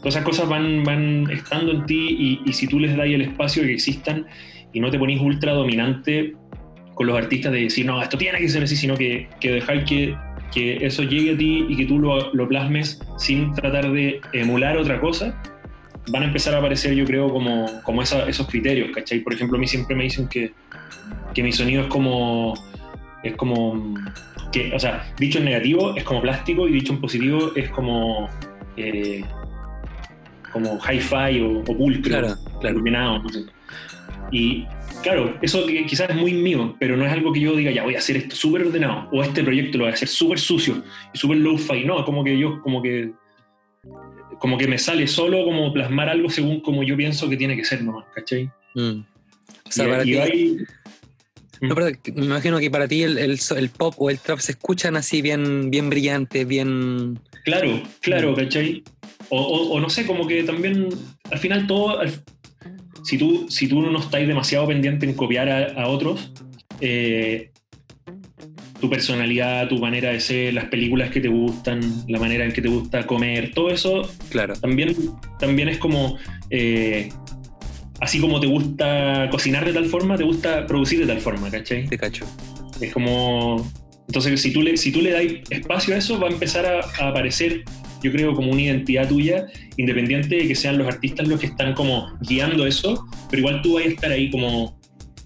[0.00, 3.62] Todas esas cosas van, van estando en ti y, si tú les das el espacio
[3.62, 4.26] que existan
[4.72, 6.34] y no te ponís ultra dominante
[6.94, 9.84] con los artistas de decir, no, esto tiene que ser así, sino que, que dejar
[9.84, 10.16] que,
[10.52, 14.78] que eso llegue a ti y que tú lo, lo, plasmes sin tratar de emular
[14.78, 15.38] otra cosa,
[16.10, 19.20] van a empezar a aparecer, yo creo, como, como esos criterios, ¿cachai?
[19.20, 20.52] Por ejemplo, a mí siempre me dicen que,
[21.34, 22.54] que mi sonido es como,
[23.22, 23.94] es como,
[24.50, 28.30] que, o sea, dicho en negativo es como plástico y dicho en positivo es como...
[28.78, 29.22] Eh,
[30.52, 32.76] como hi-fi o, o pulcro, claro, claro.
[32.76, 33.22] iluminado.
[33.22, 33.44] No sé.
[34.32, 34.64] Y
[35.02, 37.94] claro, eso quizás es muy mío, pero no es algo que yo diga, ya voy
[37.94, 40.82] a hacer esto súper ordenado, o este proyecto lo voy a hacer súper sucio
[41.12, 41.84] y súper low-fi.
[41.84, 43.12] No, como que yo, como que
[44.38, 47.64] como que me sale solo como plasmar algo según como yo pienso que tiene que
[47.64, 48.50] ser nomás, ¿cachai?
[48.74, 49.00] Mm.
[49.66, 50.56] O sea, y, para y ti, hay...
[51.60, 54.52] no, pero me imagino que para ti el, el, el, pop o el trap se
[54.52, 57.20] escuchan así bien, bien brillantes, bien...
[57.44, 58.82] Claro, claro, ¿cachai?
[59.30, 60.88] O, o, o, no sé, como que también
[61.30, 62.12] al final todo, al,
[63.04, 66.32] si, tú, si tú no estás demasiado pendiente en copiar a, a otros,
[66.80, 67.50] eh,
[68.80, 72.62] tu personalidad, tu manera de ser, las películas que te gustan, la manera en que
[72.62, 74.54] te gusta comer, todo eso claro.
[74.54, 74.96] también,
[75.38, 76.16] también es como,
[76.48, 77.10] eh,
[78.00, 81.86] así como te gusta cocinar de tal forma, te gusta producir de tal forma, ¿cachai?
[81.86, 82.24] Te cacho.
[82.80, 83.70] Es como,
[84.08, 86.80] entonces si tú le, si tú le das espacio a eso, va a empezar a,
[86.80, 87.64] a aparecer
[88.02, 89.46] yo creo, como una identidad tuya,
[89.76, 93.74] independiente de que sean los artistas los que están como guiando eso, pero igual tú
[93.74, 94.78] vas a estar ahí como,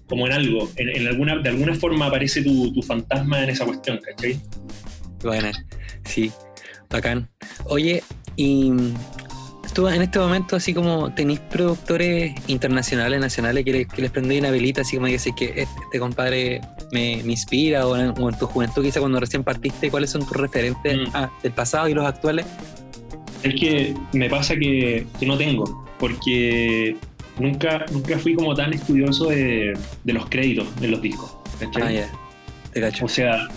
[0.07, 3.65] como en algo, en, en alguna, de alguna forma aparece tu, tu, fantasma en esa
[3.65, 4.39] cuestión, ¿cachai?
[5.23, 5.49] Bueno,
[6.03, 6.31] sí,
[6.89, 7.29] bacán.
[7.65, 8.03] Oye,
[8.35, 8.71] y
[9.75, 14.39] tú en este momento, así como tenéis productores internacionales, nacionales, que les, que les prendéis
[14.39, 16.61] una velita, así como que que este, este compadre
[16.93, 20.25] me, me, inspira, o en, o en tu juventud, quizá cuando recién partiste, ¿cuáles son
[20.25, 21.41] tus referentes mm.
[21.43, 22.45] del pasado y los actuales?
[23.43, 26.95] Es que me pasa que, que no tengo, porque
[27.37, 31.35] nunca, nunca fui como tan estudioso de, de los créditos de los discos.
[31.75, 32.09] Ah, yeah.
[32.71, 33.05] Te cacho.
[33.05, 33.49] O sea,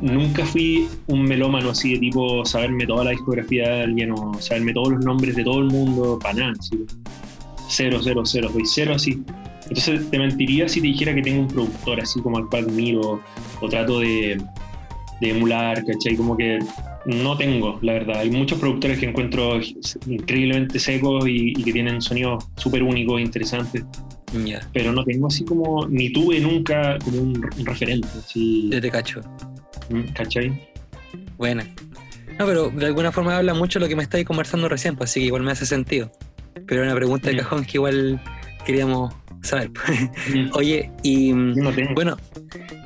[0.00, 4.72] nunca fui un melómano así de tipo saberme toda la discografía de alguien o saberme
[4.72, 6.52] todos los nombres de todo el mundo, para nada.
[7.68, 9.22] Cero, cero, cero, soy cero así.
[9.62, 13.20] Entonces te mentiría si te dijera que tengo un productor así como al cual miro
[13.60, 14.42] o trato de,
[15.20, 16.16] de emular, ¿cachai?
[16.16, 16.58] Como que
[17.06, 18.18] no tengo, la verdad.
[18.18, 19.60] Hay muchos productores que encuentro
[20.06, 23.84] increíblemente secos y, que tienen sonidos súper únicos e interesantes.
[24.72, 28.08] Pero no tengo así como, ni tuve nunca como un, referente.
[28.18, 28.70] Así.
[28.70, 29.20] Yo te cacho.
[30.14, 30.70] ¿Cachai?
[31.36, 31.64] Buena.
[32.38, 35.20] No, pero de alguna forma habla mucho lo que me estáis conversando recién, pues así
[35.20, 36.10] que igual me hace sentido.
[36.66, 38.20] Pero una pregunta de cajón que igual
[38.64, 39.70] queríamos saber.
[40.54, 41.32] Oye, y
[41.94, 42.16] bueno,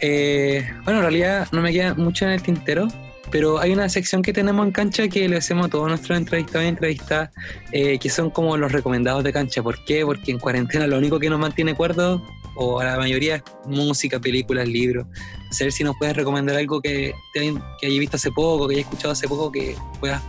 [0.01, 2.89] eh, bueno, en realidad no me queda mucho en el tintero,
[3.31, 6.65] pero hay una sección que tenemos en cancha que le hacemos a todos nuestros entrevistados
[6.65, 7.31] y entrevistas,
[7.73, 9.63] eh, que son como los recomendados de cancha.
[9.63, 10.05] ¿Por qué?
[10.05, 12.23] Porque en cuarentena lo único que nos mantiene cuerdos,
[12.57, 15.07] o a la mayoría, es música, películas, libros.
[15.07, 18.87] A ver si nos puedes recomendar algo que, que hayas visto hace poco, que hayas
[18.87, 20.23] escuchado hace poco, que puedas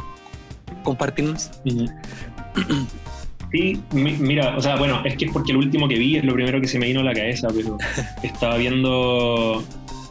[0.83, 1.51] compartirnos.
[3.51, 6.33] Sí, mira, o sea, bueno, es que es porque el último que vi es lo
[6.33, 7.77] primero que se me vino a la cabeza, pero
[8.23, 9.63] estaba viendo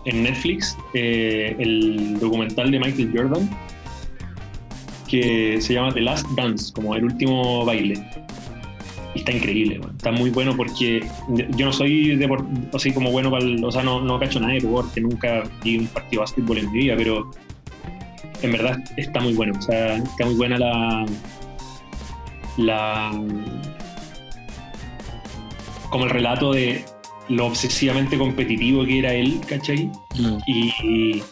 [0.06, 3.50] en Netflix eh, el documental de Michael Jordan
[5.08, 8.04] que se llama The Last Dance, como el último baile.
[9.14, 12.18] Y está increíble, está muy bueno porque yo no soy
[12.72, 15.86] así como bueno para o sea, no, no cacho nada de deporte, nunca vi un
[15.86, 17.30] partido de básquetbol en mi vida, pero
[18.42, 21.06] en verdad está muy bueno, o sea, está muy buena la
[22.56, 23.10] la
[25.90, 26.84] como el relato de
[27.28, 29.90] lo obsesivamente competitivo que era él, ¿cachai?
[30.18, 30.38] Mm.
[30.46, 31.22] Y,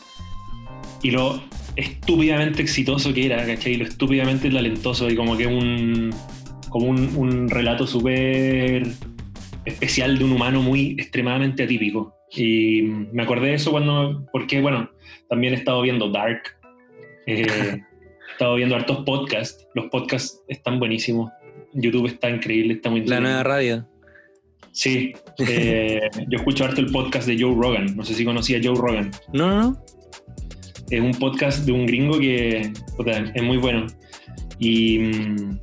[1.03, 1.43] y, lo
[1.76, 3.76] estúpidamente exitoso que era, ¿cachai?
[3.76, 6.14] Lo estúpidamente talentoso y como que un,
[6.73, 8.87] como un, un relato súper
[9.64, 12.14] especial de un humano muy extremadamente atípico.
[12.35, 14.91] Y me acordé de eso cuando, porque bueno,
[15.29, 16.43] también he estado viendo Dark,
[17.27, 21.31] eh, he estado viendo hartos podcasts, los podcasts están buenísimos,
[21.75, 23.07] YouTube está increíble, está muy...
[23.07, 23.87] La nueva radio.
[24.73, 25.12] Sí,
[25.47, 27.95] eh, yo escucho harto el podcast de Joe Rogan.
[27.95, 29.11] No sé si conocía a Joe Rogan.
[29.35, 29.85] No, no, no.
[30.89, 32.73] Es un podcast de un gringo que
[33.35, 33.87] es muy bueno.
[34.59, 35.59] Y mm,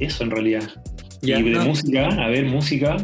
[0.00, 0.68] eso en realidad.
[1.22, 2.96] y de música, a ver, música.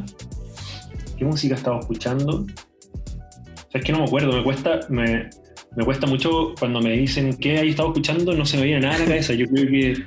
[1.16, 2.44] ¿Qué música estaba escuchando?
[2.44, 5.30] O sea, es que no me acuerdo, me cuesta, me,
[5.76, 8.96] me cuesta mucho cuando me dicen qué hay estado escuchando, no se me viene nada
[8.96, 9.34] a la cabeza.
[9.34, 10.04] Yo creo que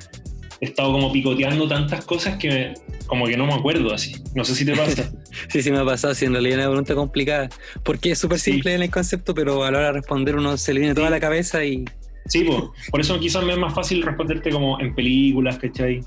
[0.60, 2.74] he estado como picoteando tantas cosas que
[3.06, 4.14] como que no me acuerdo así.
[4.34, 5.10] No sé si te pasa.
[5.48, 7.48] sí, sí me ha pasado, sí, en realidad es una pregunta complicada.
[7.82, 10.72] Porque es súper simple en el concepto, pero a la hora de responder uno se
[10.72, 11.84] le viene toda la cabeza y...
[12.26, 12.46] Sí,
[12.90, 16.00] por eso quizás me es más fácil responderte como en películas, ¿cachai?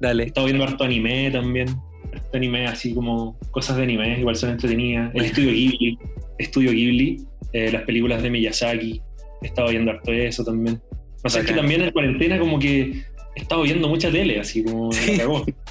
[0.00, 0.24] Dale.
[0.24, 1.68] He estado viendo harto anime también.
[2.12, 5.14] Harto anime, así como cosas de anime, igual son entretenidas.
[5.14, 5.98] El estudio Ghibli,
[6.38, 9.00] estudio Ghibli, eh, las películas de Miyazaki.
[9.42, 10.80] He estado viendo harto eso también.
[11.22, 14.64] O sea, es que también en cuarentena como que he estado viendo mucha tele, así
[14.64, 15.20] como sí.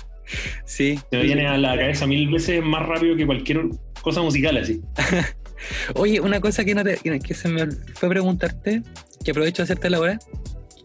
[0.66, 1.00] sí.
[1.10, 3.62] Se me viene a la cabeza mil veces más rápido que cualquier
[4.02, 4.82] cosa musical, así.
[5.96, 8.82] Oye, una cosa que, no te, que se me fue preguntarte,
[9.24, 10.20] que aprovecho de hacerte la hora.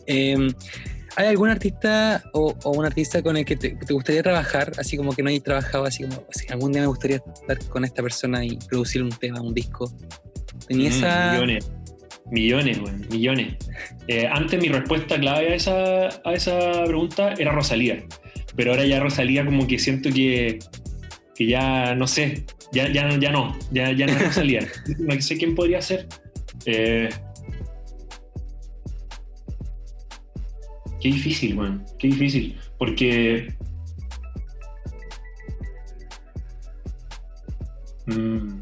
[0.07, 0.51] Em,
[1.21, 5.23] ¿Hay algún artista o, un artista con el que te, gustaría trabajar, así como que
[5.23, 8.57] no hayas trabajado, así como, así, algún día me gustaría estar con esta persona y
[8.57, 9.93] producir un tema, un disco?
[10.67, 11.41] ¿Tenía mm, esa,
[12.31, 12.79] Millones,
[13.11, 13.57] millones.
[14.09, 18.03] Eh, antes mi respuesta clave a esa, a esa pregunta era Rosalía,
[18.57, 20.59] pero ahora ya Rosalía como que siento que,
[21.35, 24.67] que ya, no sé, ya, ya, ya no, ya, ya no es Rosalía.
[25.01, 26.07] no sé quién podría ser.
[26.65, 27.11] Eh,
[31.01, 33.55] qué difícil, man, qué difícil, porque...
[38.07, 38.61] Mm,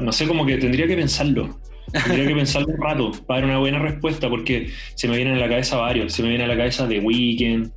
[0.00, 1.60] no sé, como que tendría que pensarlo.
[1.92, 5.40] Tendría que pensarlo un rato para dar una buena respuesta, porque se me vienen a
[5.40, 6.12] la cabeza varios.
[6.12, 7.70] Se me viene a la cabeza The Weeknd,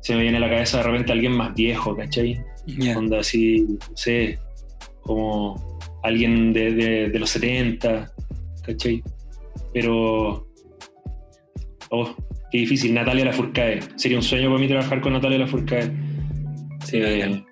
[0.00, 2.40] se me viene a la cabeza de repente alguien más viejo, ¿cachai?
[2.96, 4.38] Onda así, no sé,
[5.02, 8.10] como alguien de, los 70,
[8.64, 9.02] ¿cachai?
[9.72, 10.46] Pero.
[11.90, 12.14] Oh,
[12.50, 12.94] qué difícil.
[12.94, 13.80] Natalia Lafourcade.
[13.96, 15.92] Sería un sueño para mí trabajar con Natalia Lafourcade.
[16.86, 16.96] Sí.
[16.96, 17.44] Eh,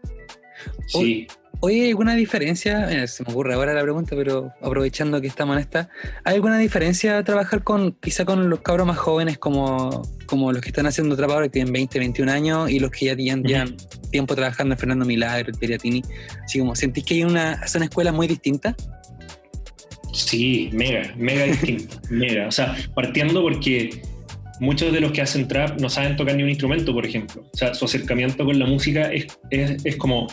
[0.87, 1.27] sí.
[1.61, 3.09] Oye, ¿hay alguna diferencia?
[3.09, 5.89] se me ocurre ahora la pregunta, pero aprovechando que estamos en esta,
[6.23, 10.69] ¿hay alguna diferencia trabajar con quizá con los cabros más jóvenes como, como los que
[10.69, 13.77] están haciendo trabajo que tienen 20, 21 años y los que ya tienen
[14.13, 16.01] tiempo trabajando en Fernando Milagro, Periatini?
[16.45, 18.77] Así como, ¿sentís que hay una, son escuelas muy distintas?
[20.13, 22.47] Sí, mega, mega distinta, mega.
[22.47, 24.01] O sea, partiendo porque
[24.61, 27.43] muchos de los que hacen trap no saben tocar ni un instrumento, por ejemplo.
[27.53, 30.29] O sea, su acercamiento con la música es, es, es como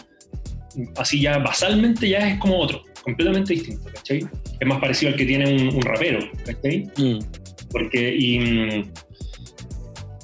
[0.97, 4.25] así ya basalmente ya es como otro, completamente distinto, ¿cachai?
[4.59, 6.87] Es más parecido al que tiene un, rapero, ¿cachai?
[6.97, 7.19] Mm.
[7.69, 8.91] Porque y, mm,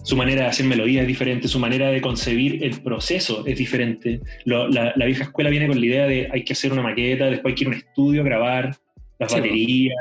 [0.03, 4.19] su manera de hacer melodía es diferente, su manera de concebir el proceso es diferente.
[4.45, 7.55] la, vieja escuela viene con la idea de hay que hacer una maqueta, después hay
[7.55, 8.75] que ir a un estudio a grabar
[9.19, 9.95] las baterías,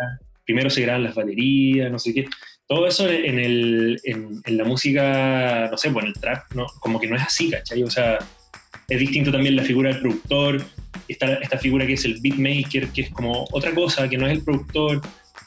[0.45, 2.27] primero se graban las baterías, no sé qué.
[2.71, 7.09] Todo eso en, el, en, la música, no sé, en el trap, no, como que
[7.09, 7.83] no es así, ¿cachai?
[7.83, 8.21] O sea,
[8.87, 10.65] es distinto también la figura del productor,
[11.09, 14.35] esta, esta figura que es el beatmaker, que es como otra cosa, que no es
[14.35, 15.03] el productor,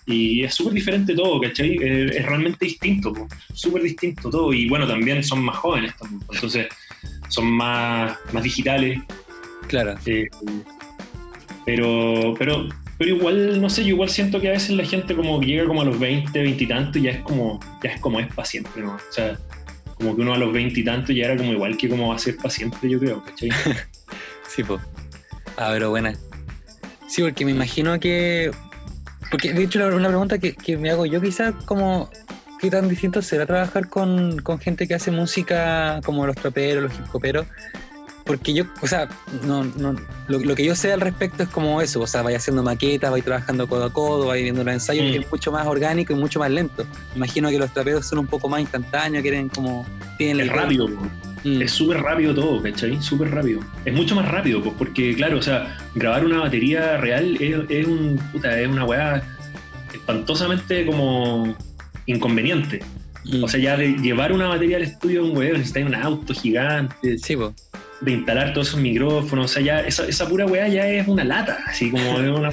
[0.05, 1.78] y es súper diferente todo, ¿cachai?
[1.82, 3.13] Es, realmente distinto,
[3.53, 4.51] súper distinto todo.
[4.51, 5.93] Y bueno, también son más jóvenes,
[6.30, 6.67] entonces
[7.30, 8.99] son más, más digitales.
[9.69, 9.95] Claro.
[10.05, 10.28] Eh,
[11.65, 12.67] pero, pero,
[12.97, 15.81] pero igual, no sé, yo igual siento que a veces la gente como llega como
[15.81, 18.45] a los 20, 20 y tanto y ya es como, ya es como es para
[18.45, 18.93] siempre, ¿no?
[18.95, 19.37] O sea,
[19.95, 22.15] como que uno a los 20 y tanto ya era como igual que como va
[22.15, 23.49] a ser para siempre, yo creo, ¿cachai?
[24.47, 24.81] sí, pues.
[25.57, 26.13] Ah, pero buena.
[27.07, 28.51] Sí, porque me imagino que
[29.33, 32.07] porque de hecho una pregunta que, me hago yo quizás como
[32.59, 37.15] qué tan distinto será trabajar con, gente que hace música como los troperos, los hip
[37.15, 37.47] hoperos.
[38.26, 39.09] Porque yo, o sea,
[39.45, 39.95] no, no,
[40.28, 43.24] lo, que yo sé al respecto es como eso, o sea, vaya haciendo maquetas, vaya
[43.24, 45.24] trabajando codo a codo, vaya viendo los ensayos, que mm.
[45.24, 46.86] es mucho más orgánico y mucho más lento.
[47.15, 49.86] Imagino que los traperos son un poco más instantáneos, quieren como...
[50.17, 50.88] Tienen es rápido,
[51.43, 51.61] Mm.
[51.61, 53.01] Es súper rápido todo, ¿cachai?
[53.01, 53.59] Súper rápido.
[53.86, 58.19] Es mucho más rápido, pues, porque, claro, o sea, grabar una batería real es, un,
[58.32, 59.21] puta, es una weá
[59.93, 61.55] espantosamente como
[62.05, 62.82] inconveniente.
[63.26, 63.43] Mm.
[63.43, 66.34] O sea, ya de llevar una batería al estudio de un weón, necesitas un auto
[66.34, 67.17] gigante.
[67.17, 67.53] Sí, pues.
[68.01, 71.24] De instalar todos esos micrófonos, o sea, ya esa, esa pura weá ya es una
[71.24, 72.51] lata, así como es una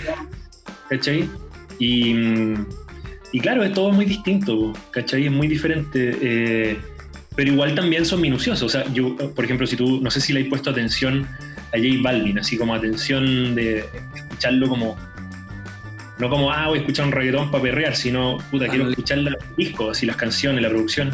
[0.88, 1.28] ¿cachai?
[1.78, 2.14] Y,
[3.32, 5.26] y claro, es todo muy distinto, ¿cachai?
[5.26, 6.16] Es muy diferente.
[6.20, 6.78] Eh,
[7.36, 8.62] pero igual también son minuciosos.
[8.62, 11.26] O sea, yo, por ejemplo, si tú, no sé si le has puesto atención
[11.72, 14.96] a J Balvin, así como atención de escucharlo como,
[16.20, 19.34] no como, ah, voy a escuchar un reggaetón para perrear, sino, puta, quiero escuchar los
[19.56, 21.10] discos, así las canciones, la producción.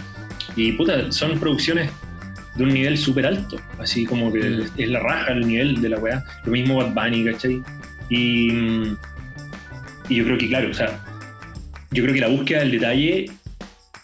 [0.57, 1.91] Y, puta, son producciones
[2.57, 4.63] de un nivel súper alto, así como que mm.
[4.77, 6.25] es la raja el nivel de la weá.
[6.45, 7.63] Lo mismo Bad Bunny, ¿cachai?
[8.09, 8.51] Y,
[10.09, 11.01] y yo creo que, claro, o sea,
[11.93, 13.27] yo creo que la búsqueda del detalle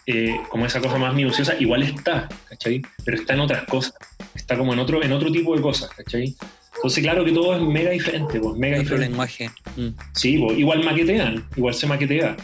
[0.05, 2.81] eh, como esa cosa más minuciosa, igual está, ¿cachai?
[3.05, 3.93] Pero está en otras cosas,
[4.35, 6.35] está como en otro, en otro tipo de cosas, ¿cachai?
[6.83, 9.09] Entonces, claro que todo es mega diferente, pues, mega otro diferente.
[9.09, 9.49] lenguaje.
[9.77, 9.87] Mm.
[10.11, 12.35] Sí, pues, igual maquetean, igual se maquetea,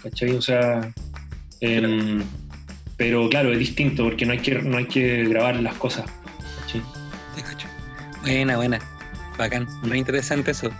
[0.00, 0.30] ¿cachai?
[0.30, 0.92] O sea,
[1.60, 2.22] em,
[2.96, 6.04] pero claro, es distinto porque no hay que, no hay que grabar las cosas,
[6.60, 6.82] ¿cachai?
[8.22, 8.78] Buena, buena,
[9.36, 10.70] bacán, muy interesante eso.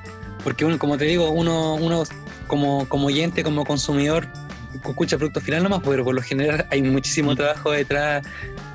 [0.45, 2.05] Porque uno, como te digo, uno, uno
[2.47, 4.29] como, como oyente, como consumidor,
[4.73, 8.25] escucha producto final nomás, pero por lo general hay muchísimo trabajo detrás,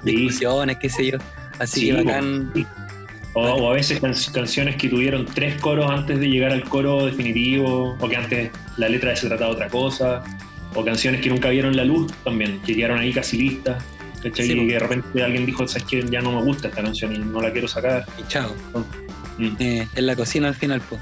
[0.04, 1.20] discusiones, qué sé yo.
[1.58, 2.52] Así que bacán.
[3.38, 4.00] O, a veces
[4.32, 8.88] canciones que tuvieron tres coros antes de llegar al coro definitivo, o que antes la
[8.88, 10.24] letra se trataba de otra cosa,
[10.74, 13.84] o canciones que nunca vieron la luz también, que quedaron ahí casi listas.
[14.24, 17.20] y que de repente alguien dijo, sabes que ya no me gusta esta canción y
[17.20, 18.06] no la quiero sacar.
[18.18, 18.56] Y chao.
[19.38, 19.56] Mm.
[19.60, 21.02] Eh, en la cocina al final, pues.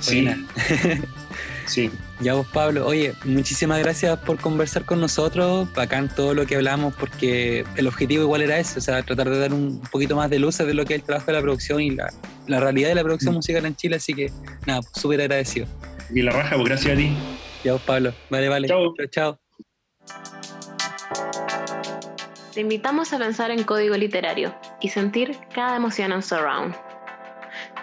[0.00, 0.24] Sí.
[1.66, 1.90] Sí.
[2.20, 6.94] Ya vos, Pablo, oye, muchísimas gracias por conversar con nosotros, bacán todo lo que hablamos,
[6.94, 10.38] porque el objetivo igual era eso, o sea, tratar de dar un poquito más de
[10.38, 12.10] luz de lo que es el trabajo de la producción y la,
[12.46, 13.36] realidad de la producción mm.
[13.36, 14.30] musical en Chile, así que
[14.66, 15.66] nada, súper agradecido.
[16.14, 17.16] Y la raja, pues gracias a ti.
[17.64, 18.14] Ya vos, Pablo.
[18.30, 18.68] Vale, vale.
[18.68, 18.94] Chao.
[19.10, 19.38] Chao.
[22.54, 26.74] Te invitamos a pensar en código literario y sentir cada emoción en Surround.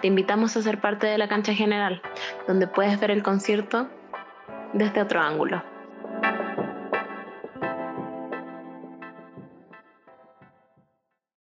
[0.04, 2.02] Te invitamos a ser parte de la cancha general,
[2.46, 3.88] donde puedes ver el concierto
[4.74, 5.62] desde otro ángulo.